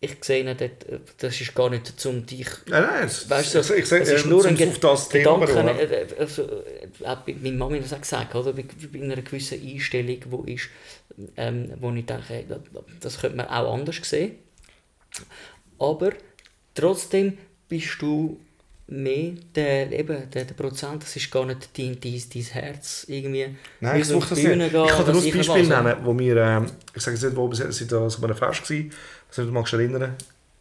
ich 0.00 0.16
sehe 0.22 0.44
nicht, 0.44 0.60
dort, 0.60 0.86
das 1.18 1.40
ist 1.40 1.54
gar 1.54 1.70
nicht 1.70 1.88
dazu, 1.88 2.10
um 2.10 2.26
dich 2.26 2.46
Nein, 2.66 2.82
nein, 2.82 3.04
es, 3.06 3.28
Weißt 3.28 3.54
du, 3.54 3.60
ich, 3.60 3.70
ich, 3.70 3.78
ich, 3.78 3.92
es 3.92 4.10
ist 4.10 4.26
nur 4.26 4.42
zum 4.42 4.56
ein 4.56 4.68
auf 4.68 4.78
das 4.78 5.08
Thema 5.08 5.38
Gedanken, 5.40 5.66
beruhen. 5.66 5.78
äh, 5.78 6.02
äh, 6.02 6.06
also, 6.18 6.42
äh, 6.42 7.34
meine 7.40 7.56
Mami 7.56 7.78
hat 7.78 7.84
das 7.84 7.94
auch 7.94 8.00
gesagt, 8.00 8.34
oder? 8.34 8.52
Bei, 8.52 8.64
einer 9.00 9.16
gewissen 9.22 9.60
Einstellung, 9.66 10.18
wo 10.26 10.42
ist, 10.42 10.68
ähm, 11.36 11.72
wo 11.80 11.90
ich 11.92 12.04
denke, 12.04 12.44
das, 12.48 12.60
das 13.00 13.20
könnte 13.20 13.38
man 13.38 13.46
auch 13.46 13.72
anders 13.72 13.96
sehen. 14.02 14.36
Aber 15.78 16.12
trotzdem 16.74 17.38
bist 17.68 18.00
du 18.00 18.38
mehr 18.88 19.32
der, 19.54 19.90
eben, 19.92 20.30
der, 20.30 20.44
der 20.44 20.54
Prozent, 20.54 21.02
das 21.02 21.16
ist 21.16 21.30
gar 21.30 21.44
nicht 21.44 21.76
dein, 21.76 21.98
dein, 22.00 22.22
dein 22.32 22.42
Herz 22.42 23.04
irgendwie. 23.08 23.56
Nein, 23.80 24.00
ich 24.00 24.06
suche 24.06 24.28
das 24.28 24.38
nicht. 24.38 24.48
Bühne 24.48 24.66
Ich 24.66 24.72
gehen, 24.72 24.86
kann 24.86 25.04
dir 25.04 25.12
nur 25.12 25.22
ein 25.22 25.28
ich 25.28 25.34
Beispiel 25.34 25.66
nennen, 25.66 25.96
wo 26.02 26.18
wir, 26.18 26.36
ähm, 26.36 26.66
ich 26.94 27.02
sage 27.02 27.16
jetzt 27.16 27.24
nicht, 27.24 27.36
wo 27.36 27.48
wir 27.48 27.72
sind 27.72 27.92
da 27.92 28.08
so 28.08 28.20
bei 28.20 28.28
einem 28.28 28.36
Fest 28.36 28.62
gewesen, 28.62 28.92
du 29.44 29.52
magst 29.52 29.72
erinnern, 29.72 30.14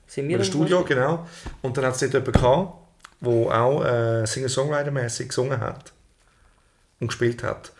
Sind 0.07 0.25
in 0.25 0.29
wir 0.29 0.35
einem 0.37 0.45
am 0.45 0.51
Studio, 0.51 0.79
Beispiel? 0.79 0.97
genau. 0.97 1.27
Und 1.61 1.77
dann 1.77 1.85
hat 1.85 1.93
es 1.93 1.99
dort 1.99 2.13
jemanden 2.13 2.31
gehabt, 2.33 2.73
der 3.21 3.61
auch 3.61 3.83
äh, 3.85 4.25
Singer-Songwriter-mäßig 4.25 5.27
gesungen 5.29 5.59
hat 5.59 5.93
und 6.99 7.07
gespielt 7.07 7.43
hat. 7.43 7.71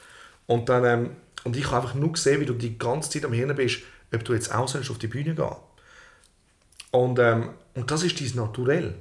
Und, 0.48 0.70
dann, 0.70 0.86
ähm, 0.86 1.10
und 1.44 1.56
ich 1.58 1.66
habe 1.72 1.78
einfach 1.84 1.96
nur 1.96 2.14
gesehen, 2.14 2.42
wie 2.42 2.46
du 2.46 2.54
die 2.54 2.78
ganze 2.78 3.10
Zeit 3.10 3.26
am 3.26 3.34
Hirn 3.34 3.56
bist, 3.56 3.80
ob 4.14 4.24
du 4.24 4.34
jetzt 4.34 4.54
auch 4.54 4.68
sollst 4.68 4.90
auf 4.92 4.98
die 4.98 5.08
Bühne 5.08 5.36
gehen 5.36 5.56
Und, 6.92 7.20
ähm, 7.20 7.50
und 7.74 7.92
das 7.92 8.04
ist 8.04 8.20
dein 8.20 8.32
Naturell. 8.36 8.96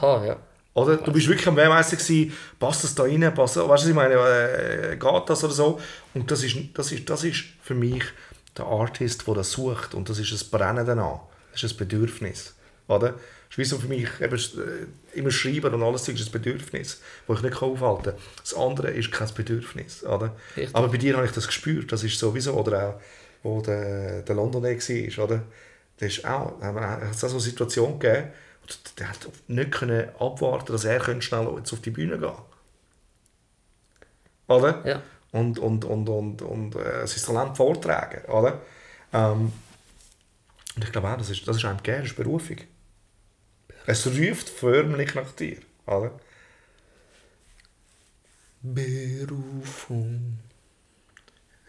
Ah, 0.00 0.22
ja. 0.24 0.36
Oder? 0.74 0.98
Du 0.98 1.12
bist 1.12 1.26
wirklich 1.26 1.48
am 1.48 1.56
Wehrmeister 1.56 1.96
gewesen, 1.96 2.32
passt 2.60 2.84
das 2.84 2.94
da 2.94 3.02
rein, 3.02 3.20
passt, 3.34 3.56
weißt 3.56 3.56
du, 3.56 3.68
was 3.68 3.86
ich 3.86 3.94
meine, 3.94 4.14
äh, 4.14 4.96
geht 4.96 5.22
das 5.28 5.42
oder 5.42 5.52
so? 5.52 5.80
Und 6.14 6.30
das 6.30 6.44
ist, 6.44 6.56
das, 6.74 6.92
ist, 6.92 7.08
das 7.10 7.24
ist 7.24 7.44
für 7.62 7.74
mich 7.74 8.04
der 8.58 8.66
Artist, 8.66 9.26
der 9.26 9.34
das 9.34 9.52
sucht 9.52 9.94
und 9.94 10.08
das 10.08 10.18
ist 10.18 10.32
ein 10.32 10.50
Brennen 10.50 10.86
danach, 10.86 11.20
das 11.52 11.62
ist 11.62 11.72
ein 11.72 11.76
Bedürfnis, 11.78 12.54
oder? 12.86 13.12
Das 13.12 13.56
ist 13.56 13.58
wie 13.58 13.64
so 13.64 13.78
für 13.78 13.88
mich, 13.88 14.08
eben, 14.20 14.36
äh, 14.36 15.18
immer 15.18 15.30
schreiben 15.30 15.72
und 15.72 15.82
alles 15.82 16.06
ist 16.08 16.26
ein 16.26 16.32
Bedürfnis, 16.32 17.00
das 17.26 17.36
ich 17.38 17.42
nicht 17.42 17.62
aufhalten 17.62 18.12
kann. 18.12 18.14
Das 18.42 18.54
andere 18.54 18.90
ist 18.90 19.10
kein 19.10 19.28
Bedürfnis, 19.34 20.04
oder? 20.04 20.36
Richtig. 20.56 20.76
Aber 20.76 20.88
bei 20.88 20.98
dir 20.98 21.16
habe 21.16 21.26
ich 21.26 21.32
das 21.32 21.46
gespürt, 21.46 21.90
das 21.90 22.04
ist 22.04 22.18
sowieso, 22.18 22.54
oder 22.54 22.88
auch, 22.88 23.00
wo 23.42 23.62
der, 23.62 24.22
der 24.22 24.34
London 24.34 24.62
Day 24.62 24.78
war, 24.78 25.24
oder? 25.24 25.42
Das 25.98 26.12
ist 26.12 26.24
auch, 26.24 26.60
hat 26.60 27.10
es 27.10 27.24
auch 27.24 27.28
so 27.28 27.36
eine 27.36 27.40
Situation 27.40 27.98
gegeben, 27.98 28.28
und 28.62 28.98
der 28.98 29.08
hat 29.08 29.28
nicht 29.46 29.72
können 29.72 30.08
abwarten, 30.18 30.72
dass 30.72 30.84
er 30.84 31.22
schnell 31.22 31.48
jetzt 31.56 31.72
auf 31.72 31.80
die 31.80 31.90
Bühne 31.90 32.18
gehen 32.18 32.32
Oder? 34.46 34.86
Ja. 34.86 35.02
Und, 35.32 35.58
und, 35.58 35.84
und, 35.84 36.08
und, 36.08 36.42
und 36.42 36.74
äh, 36.76 37.06
sein 37.06 37.34
Talent 37.34 37.56
vortragen, 37.56 38.24
oder? 38.30 38.60
Ähm, 39.12 39.52
und 40.76 40.84
ich 40.84 40.92
glaube 40.92 41.08
auch, 41.08 41.18
das 41.18 41.30
ist, 41.30 41.46
das 41.46 41.56
ist 41.56 41.64
einem 41.64 41.78
gegeben, 41.78 42.02
das 42.02 42.10
ist 42.10 42.16
Berufung. 42.16 42.56
Es 43.86 44.06
ruft 44.06 44.48
förmlich 44.48 45.14
nach 45.14 45.32
dir, 45.32 45.58
oder? 45.86 46.12
Berufung. 48.62 50.38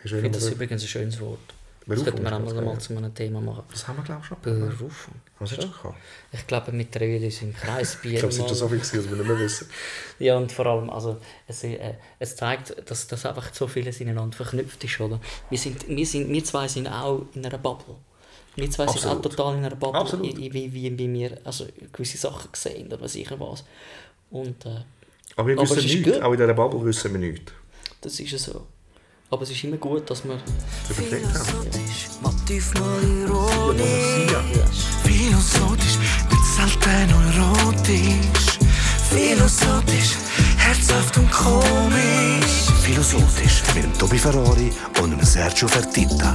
Ich 0.03 0.11
finde 0.11 0.31
das 0.31 0.49
übrigens 0.49 0.81
ein 0.83 0.87
schönes 0.87 1.19
Wort. 1.19 1.53
Das 1.89 2.03
Berufung 2.03 2.05
könnte 2.05 2.21
man 2.31 2.33
ist 2.45 2.49
einmal 2.57 2.65
ganz 2.75 2.89
mal 2.89 2.95
zu 2.95 2.97
einem 3.03 3.13
Thema 3.15 3.41
machen. 3.41 3.63
Was 3.71 3.87
haben 3.87 3.97
wir, 3.97 4.03
glaube 4.03 4.21
ich, 4.21 4.27
schon? 4.27 4.37
Berufung. 4.41 5.13
Was 5.39 5.49
du 5.49 5.61
schon 5.61 5.71
gehabt? 5.71 5.95
Ich 6.31 6.47
glaube, 6.47 6.71
mit 6.71 6.93
drehen 6.93 7.23
uns 7.23 7.41
im 7.41 7.53
Kreis 7.53 7.97
bei 8.03 8.09
Ich 8.11 8.15
glaube, 8.19 8.27
es 8.29 8.37
ist 8.39 8.47
schon 8.47 8.55
so 8.57 8.67
viel, 8.67 8.77
dass 8.79 8.93
wir 8.93 9.01
nicht 9.01 9.27
mehr 9.27 9.39
wissen. 9.39 9.67
Ja, 10.19 10.37
und 10.37 10.51
vor 10.51 10.65
allem, 10.67 10.89
also, 10.89 11.17
es, 11.47 11.63
äh, 11.63 11.95
es 12.19 12.35
zeigt, 12.35 12.75
dass, 12.89 13.07
dass 13.07 13.25
einfach 13.25 13.53
so 13.53 13.67
vieles 13.67 13.99
ineinander 14.01 14.35
verknüpft 14.37 14.83
ist, 14.83 14.99
oder? 14.99 15.19
Wir, 15.49 15.57
sind, 15.57 15.87
wir, 15.87 16.05
sind, 16.05 16.29
wir 16.29 16.43
zwei 16.43 16.67
sind 16.67 16.87
auch 16.87 17.25
in 17.33 17.45
einer 17.45 17.57
Bubble. 17.57 17.95
Wir 18.55 18.69
zwei 18.69 18.87
sind 18.87 19.05
auch 19.05 19.11
Absolut. 19.17 19.23
total 19.23 19.57
in 19.57 19.65
einer 19.65 19.75
Bubble, 19.75 19.99
Absolut. 20.01 20.37
i- 20.37 20.53
wie, 20.53 20.73
wie, 20.73 20.97
wie 20.97 21.13
wir 21.13 21.37
also, 21.45 21.65
gewisse 21.93 22.17
Sachen 22.17 22.49
sehen 22.53 22.91
oder 22.91 23.07
sicher 23.07 23.39
was. 23.39 23.63
Und 24.31 24.65
äh, 24.65 24.81
Aber 25.35 25.47
wir 25.47 25.53
Aber 25.57 25.61
wissen 25.63 25.77
ist 25.79 25.85
nichts. 25.85 26.11
gut. 26.13 26.21
Auch 26.21 26.31
in 26.33 26.37
dieser 26.39 26.53
Bubble 26.53 26.83
wissen 26.85 27.11
wir 27.13 27.19
nichts. 27.19 27.51
das 28.01 28.19
ist 28.19 28.31
ja 28.31 28.37
so. 28.37 28.67
Aber 29.31 29.43
es 29.43 29.51
ist 29.51 29.63
immer 29.63 29.77
gut, 29.77 30.09
dass 30.09 30.25
man... 30.25 30.39
Überlegt 30.89 31.27
haben. 31.27 31.45
Philosophisch, 31.45 32.07
manchmal 32.21 33.03
ironisch. 33.03 34.31
Ja. 34.31 34.65
Philosophisch, 35.03 35.97
nicht 36.31 36.45
selten 36.55 37.11
erotisch. 37.37 38.57
Philosophisch, 39.11 40.15
herzhaft 40.57 41.17
und 41.17 41.31
komisch. 41.31 42.71
Philosophisch 42.81 43.61
mit 43.75 43.99
Tobi 43.99 44.17
Ferrari 44.17 44.71
und 44.99 45.23
Sergio 45.23 45.67
Fertitta. 45.67 46.33